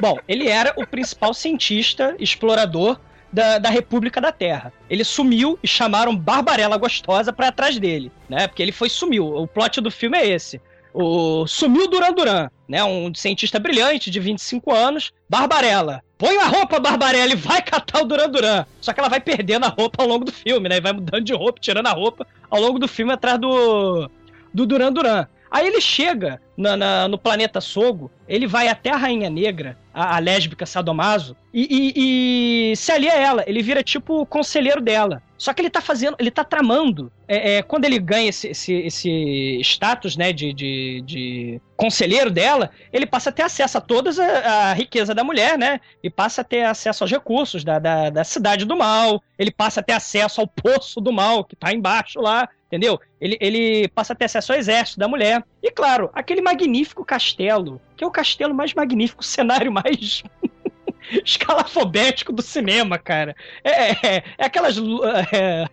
[0.00, 3.00] Bom, ele era o principal cientista, explorador
[3.32, 4.72] da, da República da Terra.
[4.88, 8.46] Ele sumiu e chamaram Barbarella Gostosa pra ir atrás dele, né?
[8.46, 9.26] Porque ele foi sumiu.
[9.26, 10.60] O plot do filme é esse.
[10.94, 12.84] O sumiu Duran Duran, né?
[12.84, 16.02] Um cientista brilhante de 25 anos, Barbarella.
[16.18, 18.66] Põe a roupa, Barbarella, e vai catar o Duran Duran.
[18.80, 20.76] Só que ela vai perdendo a roupa ao longo do filme, né?
[20.76, 24.10] E vai mudando de roupa, tirando a roupa ao longo do filme atrás do,
[24.52, 25.26] do Duran Duran.
[25.50, 30.16] Aí ele chega na- na- no planeta Sogo, ele vai até a Rainha Negra, a,
[30.16, 33.44] a lésbica Sadomaso, e, e- e se alia a ela.
[33.46, 35.22] Ele vira tipo o conselheiro dela.
[35.38, 37.12] Só que ele tá fazendo, ele tá tramando.
[37.28, 42.70] É, é, quando ele ganha esse, esse, esse status, né, de, de, de conselheiro dela,
[42.92, 45.80] ele passa a ter acesso a toda a, a riqueza da mulher, né?
[46.02, 49.22] E passa a ter acesso aos recursos da, da, da cidade do mal.
[49.38, 53.00] Ele passa a ter acesso ao poço do mal, que tá embaixo lá, entendeu?
[53.20, 55.42] Ele, ele passa a ter acesso ao exército da mulher.
[55.62, 60.22] E claro, aquele magnífico castelo, que é o castelo mais magnífico, o cenário mais
[61.24, 63.34] escalafobético do cinema, cara.
[63.64, 65.02] É, é, é aquelas lu-
[65.32, 65.66] é,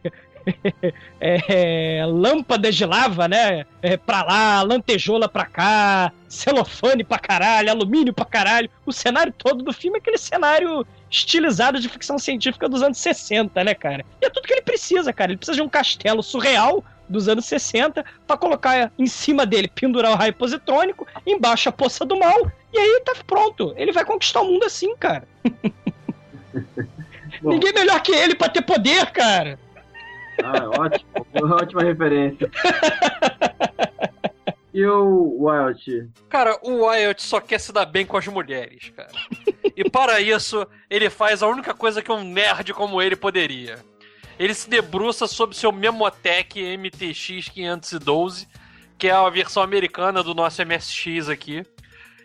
[1.19, 3.65] é, é, lâmpadas de lava, né?
[3.81, 8.69] É, pra lá, lantejoula pra cá, celofane pra caralho, alumínio pra caralho.
[8.85, 10.85] O cenário todo do filme é aquele cenário
[11.15, 14.05] estilizado de ficção científica dos anos 60, né, cara?
[14.21, 15.31] E é tudo que ele precisa, cara.
[15.31, 20.11] Ele precisa de um castelo surreal dos anos 60 pra colocar em cima dele, pendurar
[20.11, 23.73] o raio positrônico, embaixo a poça do mal, e aí tá pronto.
[23.77, 25.27] Ele vai conquistar o mundo assim, cara.
[27.41, 29.59] Ninguém melhor que ele pra ter poder, cara.
[30.43, 31.05] Ah, ótimo.
[31.53, 32.49] Ótima referência.
[34.75, 36.11] E o Wild?
[36.27, 39.09] Cara, o Wyatt só quer se dar bem com as mulheres, cara.
[39.73, 43.79] E para isso, ele faz a única coisa que um nerd como ele poderia.
[44.37, 48.49] Ele se debruça sobre seu Memotech MTX 512,
[48.97, 51.63] que é a versão americana do nosso MSX aqui.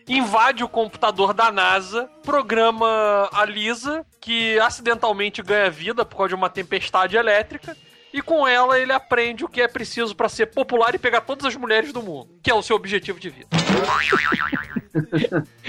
[0.09, 6.35] Invade o computador da NASA, programa a Lisa, que acidentalmente ganha vida por causa de
[6.35, 7.77] uma tempestade elétrica,
[8.13, 11.45] e com ela ele aprende o que é preciso para ser popular e pegar todas
[11.47, 13.49] as mulheres do mundo, que é o seu objetivo de vida.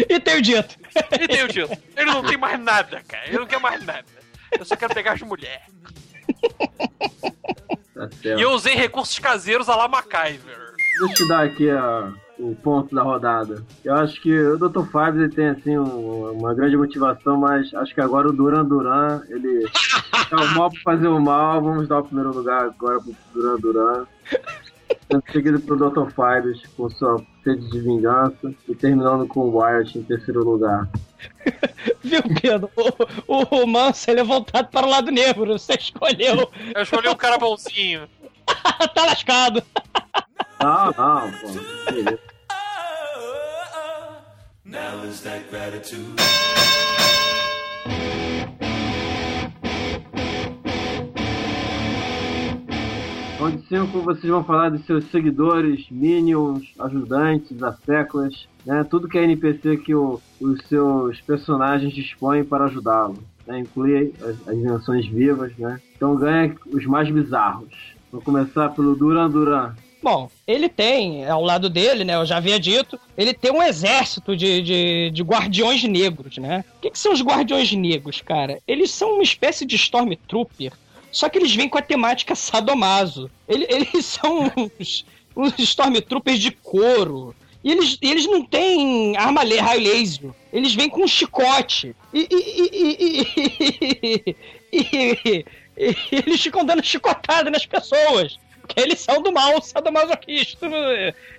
[0.10, 0.76] E tem o dito.
[1.20, 1.72] E tem o dito.
[1.96, 3.28] Ele não tem mais nada, cara.
[3.28, 4.06] Ele não quer mais nada.
[4.58, 5.62] Eu só quero pegar as mulheres.
[7.94, 8.10] Tá.
[8.24, 10.72] E eu usei recursos caseiros a la MacGyver.
[11.00, 13.64] Deixa eu te dar aqui a- o ponto da rodada.
[13.86, 14.86] Eu acho que o Dr.
[14.92, 19.22] Fábio ele tem assim um- uma grande motivação, mas acho que agora o Duran Duran,
[19.30, 19.66] ele
[20.32, 21.62] é o mal pra fazer o mal.
[21.62, 24.06] Vamos dar o primeiro lugar agora pro Duran Duran.
[25.10, 26.12] Sendo seguido pelo Dr.
[26.12, 30.88] Fábio com sua sede de vingança e terminando com o Wyatt em terceiro lugar.
[32.04, 32.70] Viu, Pedro?
[33.28, 35.58] O, o, ele é voltado para o lado negro.
[35.58, 36.52] Você escolheu.
[36.76, 38.08] Eu escolhi um cara bonzinho.
[38.94, 39.64] tá lascado.
[40.62, 41.92] Não, não, pô.
[41.92, 42.20] Beleza.
[44.64, 46.16] Now is that gratitude.
[53.42, 58.84] Onde cinco vocês vão falar dos seus seguidores, minions, ajudantes, asseclas, né?
[58.84, 63.18] Tudo que é NPC que o- os seus personagens dispõem para ajudá-lo.
[63.48, 63.60] Né?
[63.60, 65.80] Inclui as, as invenções vivas, né?
[65.96, 67.74] Então ganha os mais bizarros.
[68.12, 69.74] Vou começar pelo Duran Duran.
[70.04, 72.16] Bom, ele tem, ao lado dele, né?
[72.16, 76.64] Eu já havia dito, ele tem um exército de, de, de guardiões negros, né?
[76.78, 78.60] O que, que são os guardiões negros, cara?
[78.68, 80.74] Eles são uma espécie de Stormtrooper,
[81.12, 83.30] só que eles vêm com a temática sadomaso.
[83.48, 85.06] Ele- Eles, são uns,
[85.36, 87.36] uns Stormtroopers de couro.
[87.64, 90.32] E eles, eles não têm arma raio laser.
[90.52, 91.96] Eles vêm com um chicote.
[92.12, 94.36] E- e-
[94.72, 95.46] e-
[95.78, 98.38] e eles ficam dando chicotada nas pessoas.
[98.62, 100.68] Porque eles são do mal, sadomasoquista.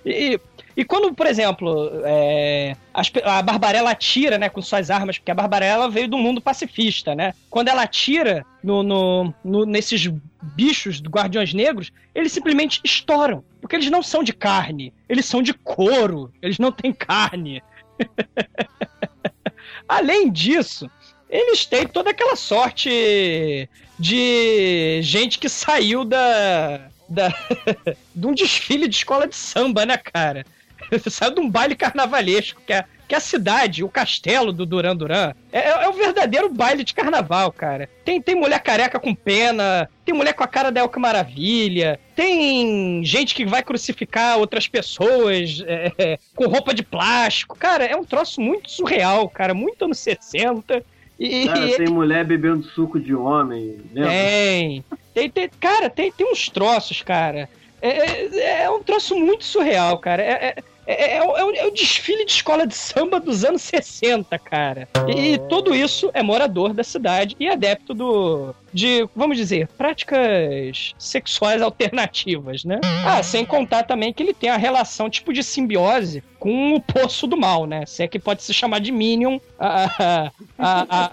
[0.05, 0.39] E,
[0.75, 2.75] e quando, por exemplo, é,
[3.23, 7.33] a Barbarella atira, né, com suas armas, porque a Barbarella veio do mundo pacifista, né?
[7.49, 10.07] Quando ela atira no, no- no- nesses
[10.55, 13.43] bichos do Guardiões Negros, eles simplesmente estouram.
[13.61, 17.61] Porque eles não são de carne, eles são de couro, eles não têm carne.
[19.87, 20.89] Além disso,
[21.29, 23.69] eles têm toda aquela sorte
[23.99, 26.89] de gente que saiu da.
[27.07, 27.29] da
[28.13, 30.45] de um desfile de escola de samba, né, cara?
[31.09, 34.95] Saiu de um baile carnavalesco, que é, que é a cidade, o castelo do Duran
[34.95, 35.33] Duran.
[35.51, 37.89] É, é o verdadeiro baile de carnaval, cara.
[38.03, 43.03] Tem, tem mulher careca com pena, tem mulher com a cara da Elka Maravilha, tem
[43.03, 47.57] gente que vai crucificar outras pessoas é, é, com roupa de plástico.
[47.57, 50.83] Cara, é um troço muito surreal, cara, muito anos 60.
[51.19, 54.09] E, Cara, tem mulher bebendo suco de homem, lembra?
[54.09, 54.83] tem.
[55.13, 57.47] tem, tem cara, tem, tem uns troços, cara.
[57.81, 60.23] É, é, é um troço muito surreal, cara.
[60.23, 60.55] É,
[60.85, 64.87] é, é, é o- é é desfile de escola de samba dos anos 60, cara.
[65.07, 68.53] E, tudo isso é morador da cidade e adepto do.
[68.73, 72.79] De, vamos dizer, práticas sexuais alternativas, né?
[73.05, 77.25] Ah, sem contar também que ele tem a relação tipo de simbiose com o poço
[77.27, 77.85] do mal, né?
[77.85, 79.37] Se é que pode se chamar de Minion.
[79.59, 81.05] a- a- a-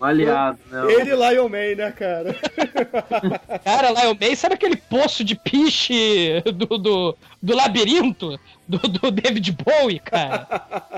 [0.00, 0.92] a- Aliado, né?
[0.92, 2.34] Ele e Lion Man, né, cara?
[3.64, 9.52] Cara, Lion May, sabe aquele poço de piche do, do, do labirinto do, do David
[9.52, 10.46] Bowie, cara?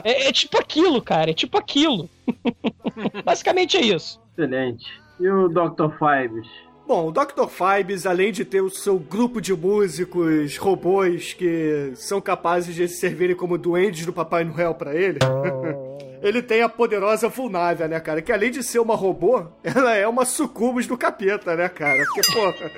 [0.03, 2.09] É, é tipo aquilo, cara, é tipo aquilo.
[3.25, 4.21] Basicamente é isso.
[4.33, 4.87] Excelente.
[5.21, 5.91] E o Dr.
[5.99, 6.47] Fives?
[6.87, 7.49] Bom, o Dr.
[7.49, 13.35] Fibes, além de ter o seu grupo de músicos robôs que são capazes de servirem
[13.35, 15.19] como duendes do Papai Noel pra ele,
[16.21, 18.21] ele tem a poderosa Vulnávia, né, cara?
[18.21, 22.05] Que além de ser uma robô, ela é uma sucubus do capeta, né, cara?
[22.05, 22.71] Porque, porra.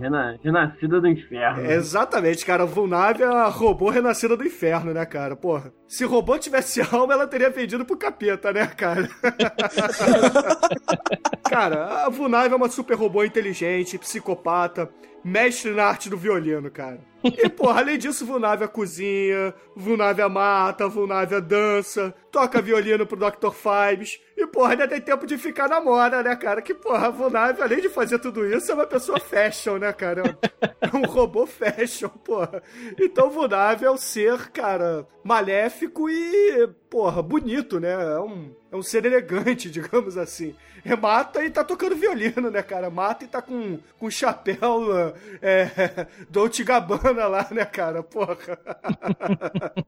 [0.00, 1.70] Rena- renascida do inferno.
[1.70, 2.62] Exatamente, cara.
[2.62, 5.36] A Vulnávia é a robô renascida do inferno, né, cara?
[5.36, 5.72] Porra.
[5.86, 9.08] Se robô tivesse alma, ela teria vendido pro capeta, né, cara?
[11.48, 14.88] cara, a Vulnávia é uma super robô inteligente, psicopata,
[15.24, 17.00] mestre na arte do violino, cara.
[17.22, 23.50] E, porra, além disso, Vulnávia cozinha, Vulnávia mata, Vulnávia dança, toca violino pro Dr.
[23.50, 24.18] Fibes.
[24.36, 26.62] E, porra, ainda tem tempo de ficar na moda, né, cara?
[26.62, 30.38] Que, porra, a além de fazer tudo isso, é uma pessoa fashion, né, cara?
[30.80, 32.62] É um robô fashion, porra.
[32.98, 37.92] Então, Vulnávia é um ser, cara, maléfico e, porra, bonito, né?
[37.92, 40.54] É um, é um ser elegante, digamos assim.
[40.84, 42.90] É, mata e tá tocando violino, né, cara?
[42.90, 44.82] Mata e tá com, com chapéu
[45.42, 48.02] é, Dolce Gabbana lá, né, cara?
[48.02, 48.36] Porra.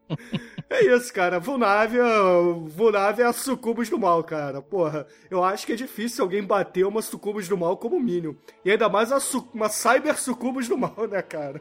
[0.69, 1.39] É isso, cara.
[1.39, 2.03] Vulnávia,
[2.67, 4.63] Vulnávia é a sucubus do mal, cara.
[4.63, 8.35] Porra, eu acho que é difícil alguém bater uma sucubus do mal como o Minion.
[8.65, 11.61] E ainda mais su- uma cyber sucubus do mal, né, cara?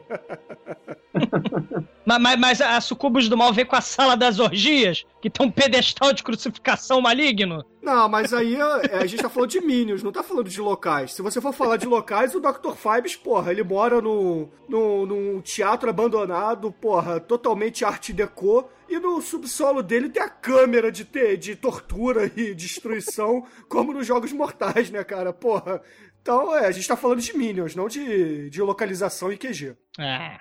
[2.04, 5.46] Mas, mas, mas a Sucubus do Mal vem com a sala das orgias, que tem
[5.46, 7.64] um pedestal de crucificação maligno.
[7.80, 11.14] Não, mas aí é, a gente tá falando de Minions, não tá falando de locais.
[11.14, 12.74] Se você for falar de locais, o Dr.
[12.76, 18.68] Fibes, porra, ele mora no, no, num teatro abandonado, porra, totalmente arte deco.
[18.88, 24.06] E no subsolo dele tem a câmera de, ter, de tortura e destruição, como nos
[24.06, 25.32] Jogos Mortais, né, cara?
[25.32, 25.80] Porra.
[26.20, 29.74] Então, é, a gente tá falando de Minions, não de, de localização e QG.
[29.98, 30.38] É.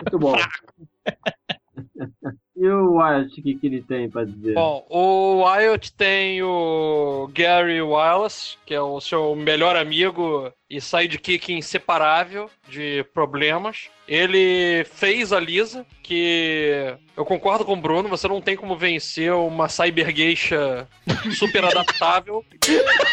[0.00, 0.36] Muito bom.
[2.60, 4.52] e o Wyatt, o que, que ele tem pra dizer?
[4.52, 11.54] Bom, o Wyatt tem o Gary Wallace, que é o seu melhor amigo e sidekick
[11.54, 13.88] inseparável de problemas.
[14.06, 19.32] Ele fez a Lisa, que eu concordo com o Bruno, você não tem como vencer
[19.32, 20.86] uma cyber geisha
[21.32, 22.44] super adaptável.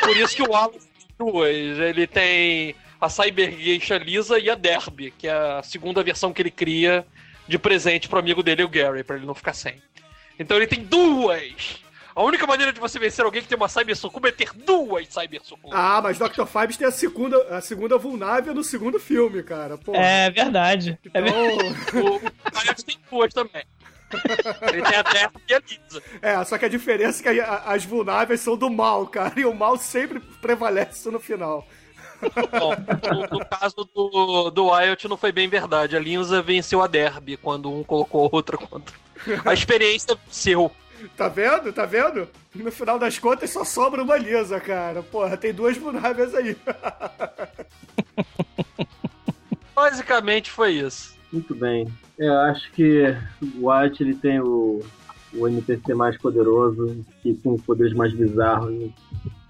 [0.02, 1.80] Por isso que o Wallace tem duas.
[1.80, 6.42] Ele tem a cyber geisha Lisa e a Derby, que é a segunda versão que
[6.42, 7.06] ele cria
[7.48, 9.82] de presente pro amigo dele, o Gary, pra ele não ficar sem.
[10.40, 11.82] Então ele tem duas!
[12.16, 15.08] A única maneira de você vencer alguém que tem uma Cyber Sucumba é ter duas
[15.08, 15.76] Cyber Sucumba.
[15.78, 16.46] Ah, mas Dr.
[16.48, 19.78] Fibes tem a segunda, a segunda vulnável no segundo filme, cara.
[19.78, 20.00] Porra.
[20.00, 20.98] É verdade.
[21.14, 23.64] É Então, O Wyatt tem duas também.
[24.74, 26.04] Ele tem a Terra e a Lisa.
[26.22, 29.46] É, só que a diferença é que a- as vulnáveis são do mal, cara, e
[29.46, 31.68] o mal sempre prevalece no final.
[32.60, 32.74] Bom,
[33.14, 35.96] no, no caso do, do Wyatt não foi bem verdade.
[35.96, 38.96] A Linza venceu a Derby quando um colocou a outra contra.
[39.46, 40.72] A experiência venceu.
[41.16, 41.72] Tá vendo?
[41.72, 42.28] Tá vendo?
[42.56, 45.04] No final das contas só sobra uma lisa, cara.
[45.04, 46.58] Porra, tem duas vulnáveis aí.
[49.76, 51.16] Basicamente foi isso.
[51.32, 51.88] Muito bem.
[52.20, 53.16] É, Eu acho que
[53.60, 54.82] o Wyatt ele tem o,
[55.34, 58.90] o NPC mais poderoso e com poderes mais bizarros.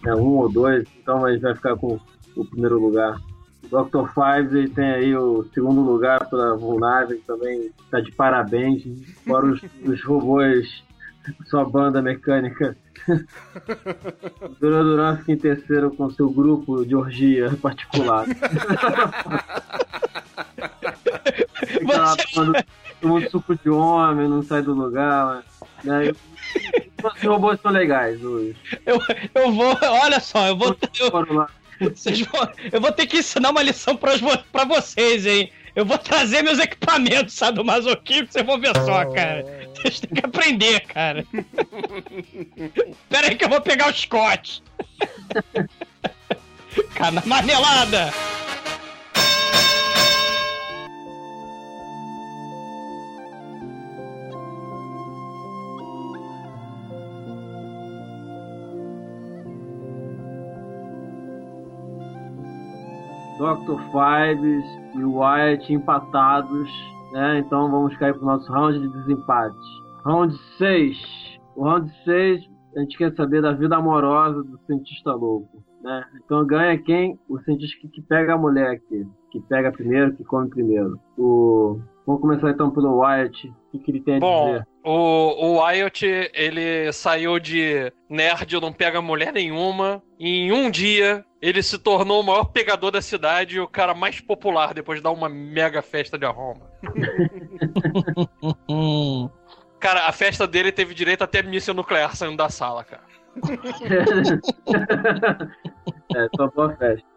[0.06, 2.00] É um ou dois, então ele vai ficar com
[2.38, 3.20] o primeiro lugar.
[3.64, 4.08] Dr.
[4.14, 8.84] Fives ele tem aí o segundo lugar para Vulnável, que também tá de parabéns.
[9.26, 10.84] Fora os, os robôs,
[11.48, 12.78] sua banda mecânica.
[14.60, 18.26] Duran Duran fica em terceiro com seu grupo de orgia particular.
[21.66, 22.66] Fica lá tomando,
[23.02, 25.44] tomando suco de homem, não sai do lugar.
[25.84, 26.14] Né?
[27.04, 28.24] Os robôs são legais.
[28.24, 28.56] Os...
[28.86, 29.00] Eu,
[29.36, 30.76] eu vou, olha só, eu vou.
[31.00, 31.48] Eu,
[32.24, 35.52] vão- eu vou ter que ensinar uma lição pras vo- pra vocês, hein?
[35.76, 39.46] Eu vou trazer meus equipamentos, sabe, do masoquismo, vocês vão ver só, cara.
[39.76, 41.24] Vocês têm que aprender, cara.
[43.10, 44.64] Pera aí que eu vou pegar o Scott.
[46.96, 47.22] Cara, na
[63.38, 63.80] Dr.
[63.92, 64.66] Fives
[64.96, 66.70] e o Wyatt empatados,
[67.12, 67.40] né?
[67.40, 69.58] Então vamos cair pro nosso round de desempate.
[70.04, 70.98] Round 6.
[71.56, 72.42] O round 6,
[72.76, 76.04] a gente quer saber da vida amorosa do cientista louco, né?
[76.24, 77.20] Então ganha quem?
[77.30, 79.08] O cientista que, que pega a mulher aqui.
[79.32, 81.00] Que pega primeiro, que come primeiro.
[81.18, 81.80] O...
[82.06, 83.48] Vamos começar então pelo Wyatt.
[83.48, 84.68] O que, que ele tem a Bom, dizer?
[84.88, 90.02] O, o Wyatt, ele saiu de nerd, não pega mulher nenhuma.
[90.18, 93.94] E em um dia, ele se tornou o maior pegador da cidade e o cara
[93.94, 96.72] mais popular depois de dar uma mega festa de arromba.
[99.78, 103.04] Cara, a festa dele teve direito até míssil nuclear saindo da sala, cara.
[106.16, 107.08] É, só boa festa.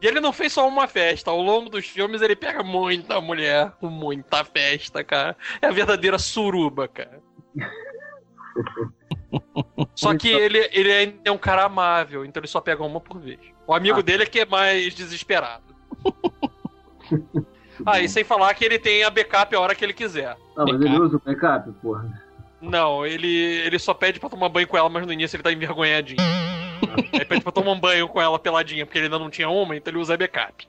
[0.00, 3.72] E ele não fez só uma festa, ao longo dos filmes ele pega muita mulher,
[3.82, 5.36] muita festa, cara.
[5.60, 7.20] É a verdadeira suruba, cara.
[9.94, 13.20] Só que ele, ele ainda é um cara amável, então ele só pega uma por
[13.20, 13.40] vez.
[13.66, 14.02] O amigo Ah.
[14.02, 15.64] dele é que é mais desesperado.
[17.84, 20.34] Ah, e sem falar que ele tem a backup a hora que ele quiser.
[20.56, 22.25] Não, mas ele usa o backup, porra.
[22.60, 25.52] Não, ele, ele só pede pra tomar banho com ela, mas no início ele tá
[25.52, 26.18] envergonhadinho.
[27.12, 29.76] Aí pede pra tomar um banho com ela peladinha, porque ele ainda não tinha uma,
[29.76, 30.66] então ele usa backup.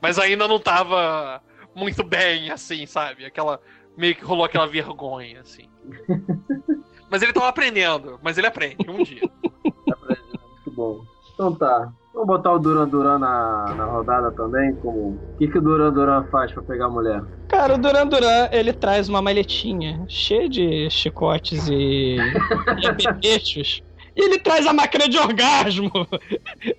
[0.00, 1.42] Mas ainda não tava
[1.74, 3.24] muito bem, assim, sabe?
[3.24, 3.60] Aquela.
[3.96, 5.68] Meio que rolou aquela vergonha, assim.
[7.10, 9.22] Mas ele tava aprendendo, mas ele aprende um dia.
[9.64, 11.00] Muito bom.
[11.32, 11.90] Então tá.
[12.18, 15.10] Vamos botar o Duran Duran na, na rodada também, como.
[15.10, 17.22] O que, que o Duran Duran faz pra pegar a mulher?
[17.46, 23.84] Cara, o Duran Duran, ele traz uma maletinha cheia de chicotes e, e apetrechos.
[24.16, 25.92] E ele traz a máquina de orgasmo.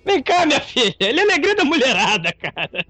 [0.04, 0.94] Vem cá, minha filha.
[1.00, 2.84] Ele é alegria da mulherada, cara.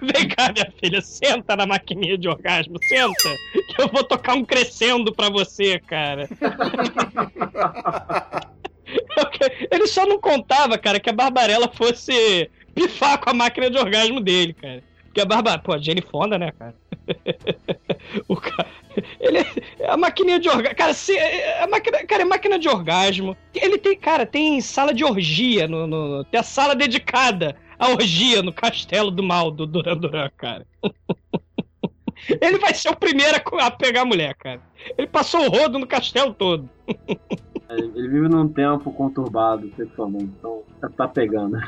[0.00, 1.02] Vem cá, minha filha.
[1.02, 2.78] Senta na maquininha de orgasmo.
[2.82, 3.28] Senta.
[3.68, 6.26] Que eu vou tocar um crescendo pra você, cara.
[9.70, 14.20] Ele só não contava, cara, que a Barbarella fosse pifar com a máquina de orgasmo
[14.20, 14.82] dele, cara.
[15.04, 16.74] Porque a Barbarella, pô, Jane Fonda, né, cara?
[18.28, 18.68] o cara,
[19.18, 19.38] ele
[19.78, 20.76] é a maquininha de orgasmo.
[20.76, 23.36] Cara, se, a máquina, cara, é máquina de orgasmo.
[23.54, 28.42] Ele tem, cara, tem sala de orgia no, no- tem a sala dedicada à orgia
[28.42, 30.66] no castelo do mal do Duran Duran, cara.
[32.40, 34.60] Ele vai ser o primeiro a pegar a mulher, cara.
[34.96, 36.68] Ele passou o rodo no castelo todo.
[37.70, 41.56] É, Ele vive num tempo conturbado sexualmente, então tá, tá pegando.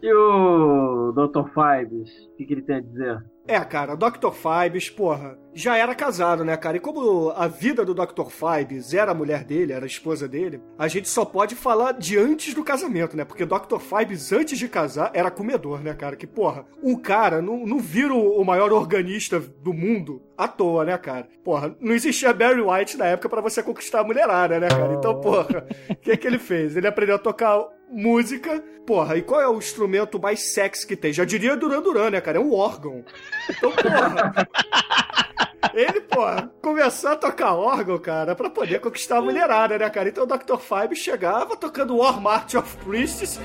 [0.00, 1.48] e o Dr.
[1.48, 3.24] Fives, o que, que ele tem a dizer?
[3.48, 4.30] É, cara, Dr.
[4.30, 6.76] Fibes, porra, já era casado, né, cara?
[6.76, 8.26] E como a vida do Dr.
[8.28, 12.18] Fibes era a mulher dele, era a esposa dele, a gente só pode falar de
[12.18, 13.24] antes do casamento, né?
[13.24, 13.78] Porque Dr.
[13.78, 16.14] Fibes, antes de casar, era comedor, né, cara?
[16.14, 20.84] Que, porra, um cara não, não vira o o maior organista do mundo à toa,
[20.84, 21.26] né, cara?
[21.42, 24.92] Porra, não existia Barry White na época pra você conquistar a mulherada, né, cara?
[24.92, 26.76] Então, porra, o que que ele fez?
[26.76, 31.12] Ele aprendeu a tocar música, porra, e qual é o instrumento mais sexy que tem?
[31.12, 32.38] Já diria Duran Duran, né, cara?
[32.38, 33.04] É um órgão.
[33.48, 34.48] Então, porra.
[35.74, 40.08] Ele, porra, começou a tocar órgão, cara, pra poder conquistar a mulherada, né, cara?
[40.08, 40.56] Então o Dr.
[40.58, 43.40] Five chegava tocando War March of Priests.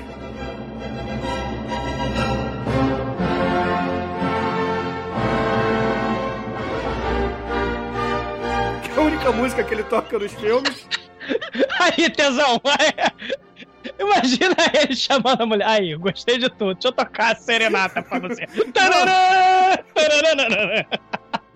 [8.82, 10.86] Que é a única música que ele toca nos filmes.
[11.80, 13.12] Aí, tesão, vai.
[13.98, 15.66] Imagina ele chamando a mulher.
[15.66, 16.74] Aí, gostei de tudo.
[16.74, 18.46] Deixa eu tocar a serenata pra você.
[18.72, 20.86] Tarará, tarará.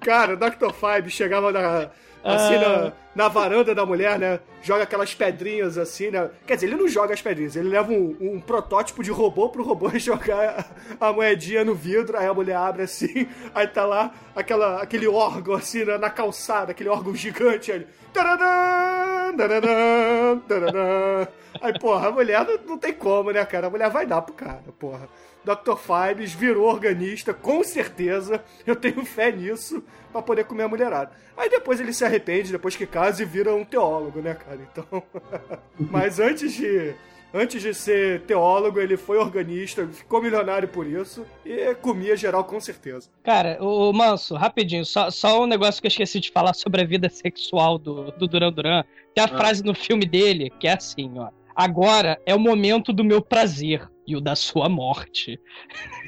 [0.00, 0.72] Cara, o Dr.
[0.72, 1.90] Five chegava na,
[2.34, 2.92] assim Ah.
[3.14, 4.40] na, na varanda da mulher, né?
[4.62, 6.30] Joga aquelas pedrinhas assim, né?
[6.46, 9.62] Quer dizer, ele não joga as pedrinhas, ele leva um, um protótipo de robô pro
[9.62, 10.66] robô jogar
[11.00, 15.54] a moedinha no vidro, aí a mulher abre assim, aí tá lá aquela, aquele órgão
[15.54, 17.86] assim na, na calçada, aquele órgão gigante ali.
[18.12, 21.28] Taradã, taradã, taradã.
[21.60, 23.66] Aí, porra, a mulher não, não tem como, né, cara?
[23.66, 25.08] A mulher vai dar pro cara, porra.
[25.54, 25.76] Dr.
[25.76, 28.42] Fibes virou organista, com certeza.
[28.66, 31.10] Eu tenho fé nisso pra poder comer a mulherada.
[31.36, 34.58] Aí depois ele se arrepende, depois que casa, e vira um teólogo, né, cara?
[34.70, 35.02] Então.
[35.78, 36.94] Mas antes de.
[37.32, 42.58] Antes de ser teólogo, ele foi organista, ficou milionário por isso e comia geral com
[42.58, 43.10] certeza.
[43.22, 46.86] Cara, o Manso, rapidinho, só, só um negócio que eu esqueci de falar sobre a
[46.86, 48.82] vida sexual do, do Duran Duran.
[49.14, 49.28] Tem a Ah.
[49.36, 51.28] frase no filme dele que é assim, ó.
[51.54, 55.38] Agora é o momento do meu prazer e o da sua morte.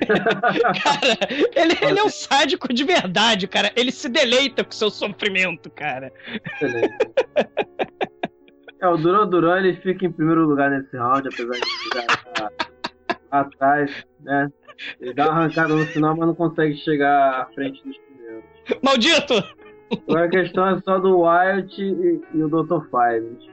[0.83, 1.19] cara,
[1.55, 3.71] ele, ele é um sádico de verdade, cara.
[3.77, 6.11] Ele se deleita com seu sofrimento, cara.
[8.81, 12.51] É, o Duran Duran ele fica em primeiro lugar nesse round, apesar de ficar
[13.31, 14.49] lá atrás, né?
[14.99, 18.45] Ele dá uma arrancada no final, mas não consegue chegar à frente dos primeiros.
[18.83, 19.35] Maldito!
[20.09, 22.83] Agora a questão é só do Wyatt e, e o Dr.
[22.89, 23.51] Five.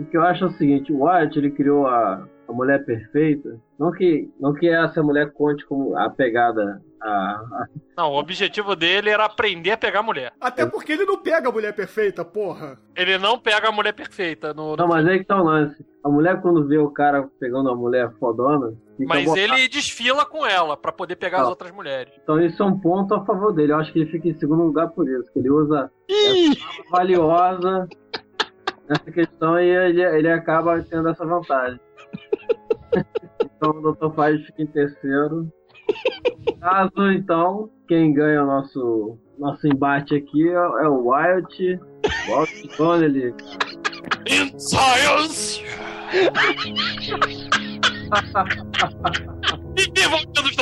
[0.00, 3.60] O que eu acho é o seguinte, o Wyatt ele criou a, a mulher perfeita.
[3.78, 6.80] Não que, não que essa mulher conte como a pegada.
[7.02, 7.66] A,
[7.96, 10.32] Não, o objetivo dele era aprender a pegar a mulher.
[10.40, 12.78] Até porque ele não pega a mulher perfeita, porra.
[12.96, 14.76] Ele não pega a mulher perfeita no.
[14.76, 15.84] Não, mas aí que tá o lance.
[16.02, 20.46] A mulher, quando vê o cara pegando a mulher fodona, fica Mas ele desfila com
[20.46, 21.50] ela pra poder pegar as Não.
[21.50, 22.12] outras mulheres.
[22.22, 23.72] Então isso é um ponto a favor dele.
[23.72, 25.30] Eu acho que ele fica em segundo lugar por isso.
[25.32, 25.90] Que ele usa
[26.90, 27.88] valiosa
[28.88, 31.80] nessa questão e ele, ele acaba tendo essa vantagem.
[33.40, 34.14] Então o Dr.
[34.14, 35.52] Faz fica em terceiro.
[36.60, 41.80] Caso então, quem ganha o nosso, nosso embate aqui é, é o Wyatt.
[42.28, 43.34] Walt Donnelly.
[44.26, 45.62] In science!
[49.76, 50.56] e viva o dia dos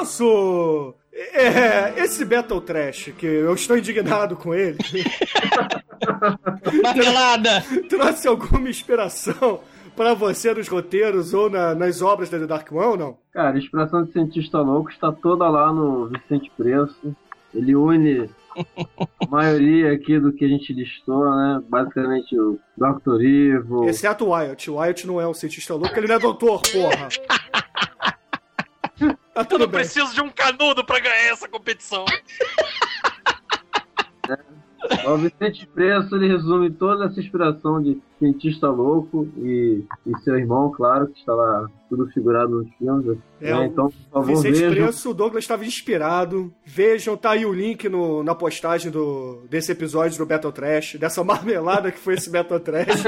[0.00, 0.94] Manso!
[1.12, 4.78] É, esse Battle Trash, que eu estou indignado com ele.
[6.82, 7.62] Marmelada!
[7.88, 9.60] Trouxe alguma inspiração
[9.94, 13.18] pra você nos roteiros ou na- nas obras da The Dark One ou não?
[13.34, 17.14] Cara, a inspiração de cientista louco está toda lá no Vicente Preço.
[17.54, 18.30] Ele une
[19.20, 21.60] a maioria aqui do que a gente listou, né?
[21.68, 23.20] Basicamente o Dr.
[23.20, 23.84] Evil.
[23.84, 24.70] Exceto o Wyatt.
[24.70, 27.08] O Wyatt não é um cientista louco, ele não é doutor, porra.
[29.34, 29.80] Tá Eu tudo não bem.
[29.80, 32.04] preciso de um canudo pra ganhar essa competição.
[35.06, 40.70] O Vicente Preço ele resume toda essa inspiração de cientista louco e, e seu irmão,
[40.74, 43.18] claro, que está lá tudo figurado nos filmes.
[43.40, 43.58] É, né?
[43.60, 44.84] o Então, por favor, Vicente vejam.
[44.84, 46.52] Preço, o Douglas estava inspirado.
[46.64, 51.22] Vejam, tá aí o link no- na postagem do, desse episódio do Battle Trash, dessa
[51.24, 53.02] marmelada que foi esse Battle Trash.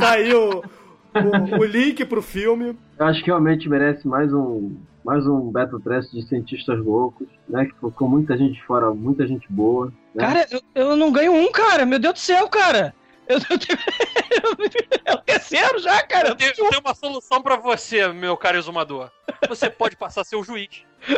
[0.00, 2.76] tá aí o, o, o link pro filme.
[2.98, 4.76] Eu acho que realmente merece mais um
[5.08, 7.64] mais um Battle Trash de cientistas loucos, né?
[7.64, 9.86] Que ficou muita gente fora, muita gente boa.
[10.14, 10.22] Né?
[10.22, 11.86] Cara, eu, eu não ganho um, cara.
[11.86, 12.94] Meu Deus do céu, cara.
[13.26, 13.42] Eu, eu,
[15.06, 16.28] é o terceiro já, cara.
[16.28, 19.10] Eu tenho, eu tenho uma solução pra você, meu caro exumador.
[19.48, 20.84] Você pode passar a ser o juiz.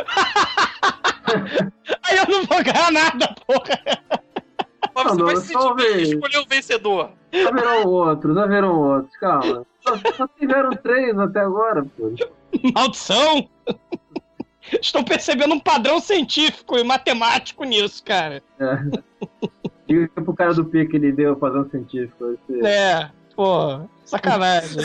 [2.03, 3.77] Aí eu não vou ganhar nada, porra.
[4.95, 7.11] Mas você Não, vai se sentir escolher o vencedor.
[7.33, 9.65] Já viram outros, já viram outros, calma.
[9.81, 12.13] Só, só tiveram três até agora, pô.
[12.75, 13.49] Maldição!
[14.81, 18.41] Estou percebendo um padrão científico e matemático nisso, cara.
[18.59, 18.77] É.
[19.87, 22.37] Diga pro cara do P que ele deu padrão científico.
[22.49, 22.65] Esse...
[22.65, 24.83] É, pô, sacanagem.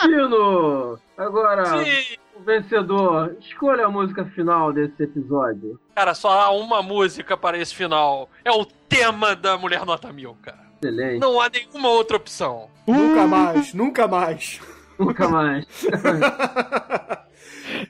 [0.00, 0.98] Tino!
[1.16, 2.16] Agora, Sim.
[2.36, 5.78] o vencedor, escolha a música final desse episódio.
[5.94, 8.28] Cara, só há uma música para esse final.
[8.44, 10.70] É o tema da Mulher Nota Mil, cara.
[10.82, 11.20] Excelente.
[11.20, 12.70] Não há nenhuma outra opção.
[12.86, 14.60] Nunca mais, nunca mais.
[15.00, 15.64] Nunca mais.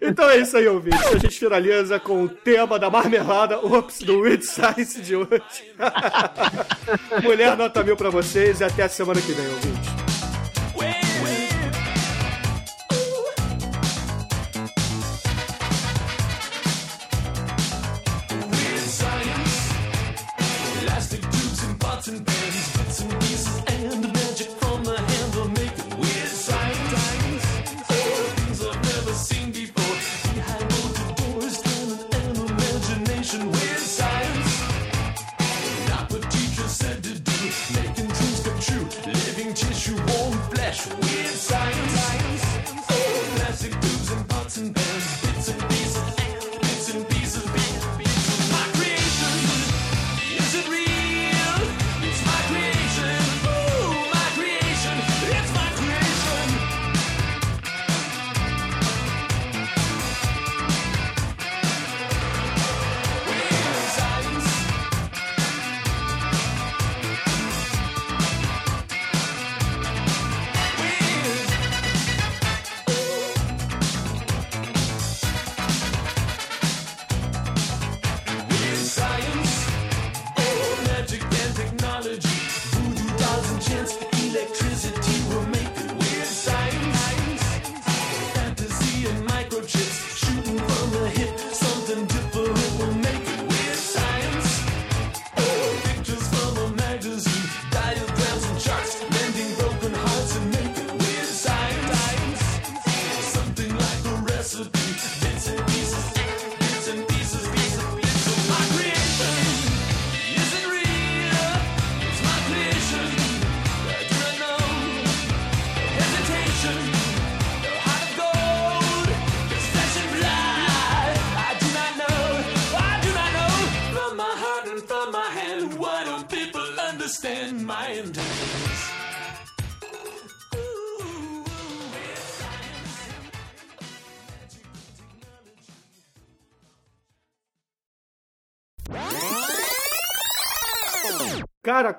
[0.00, 1.04] Então é isso aí, ouvintes.
[1.06, 5.42] A gente finaliza com o tema da marmelada Ops do Weird Science de hoje.
[7.22, 10.09] Mulher nota mil pra vocês e até a semana que vem, ouvintes.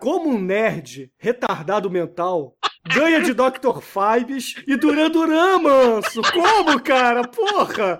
[0.01, 2.57] Como um nerd retardado mental
[2.91, 3.79] ganha de Dr.
[3.79, 6.23] Fibes e Duran Duran, manso?
[6.33, 7.21] Como, cara?
[7.27, 7.99] Porra!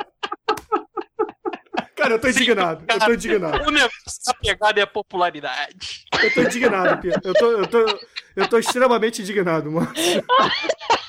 [1.95, 2.83] Cara, eu tô indignado.
[2.91, 3.67] Eu tô indignado.
[3.67, 6.03] O negócio da pegada é a popularidade.
[6.23, 7.21] Eu tô indignado, Pia.
[7.23, 7.99] Eu tô, eu tô,
[8.35, 9.93] eu tô extremamente indignado, mano.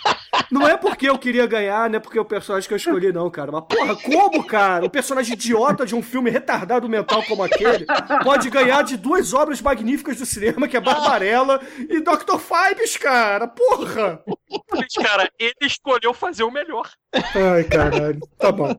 [0.50, 3.12] Não é porque eu queria ganhar, não é porque é o personagem que eu escolhi,
[3.12, 3.52] não, cara.
[3.52, 4.84] Mas, porra, como, cara?
[4.84, 7.86] Um personagem idiota de um filme retardado mental como aquele
[8.24, 12.38] pode ganhar de duas obras magníficas do cinema, que é Barbarella e Dr.
[12.38, 13.46] Fibes, cara.
[13.46, 14.22] Porra!
[14.70, 16.88] Mas, cara, ele escolheu fazer o melhor.
[17.12, 18.20] Ai, caralho.
[18.38, 18.74] Tá bom.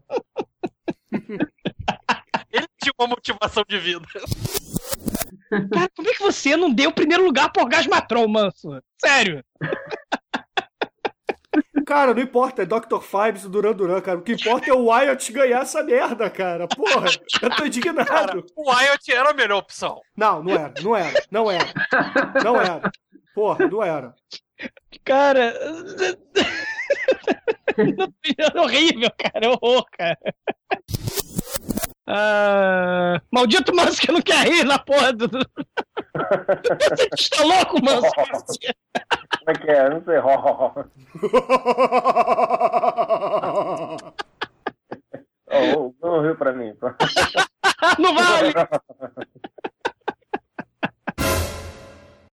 [2.52, 4.06] Ele tinha uma motivação de vida.
[5.72, 8.82] Cara, como é que você não deu o primeiro lugar pro Orgasmatron, manso?
[9.00, 9.44] Sério.
[11.86, 13.00] Cara, não importa, é Dr.
[13.02, 14.18] Fibes Duran Duran, cara.
[14.18, 16.68] O que importa é o Wyatt ganhar essa merda, cara.
[16.68, 17.08] Porra,
[17.42, 18.08] eu tô indignado.
[18.08, 20.02] Cara, o Wyatt era a melhor opção.
[20.16, 21.74] Não, não era, não era, não era.
[22.44, 22.92] Não era.
[23.36, 24.16] Porra, não era.
[25.04, 25.54] Cara.
[28.56, 29.46] Horrível, cara.
[29.46, 30.18] É horror, cara.
[32.06, 35.30] Ah, maldito Manso que não quer rir na porra do.
[35.30, 38.12] Você está louco, Manso?
[38.14, 39.90] Como é que é?
[39.90, 40.18] Não sei.
[45.78, 46.76] oh, não riu pra mim.
[48.00, 48.54] Não vale!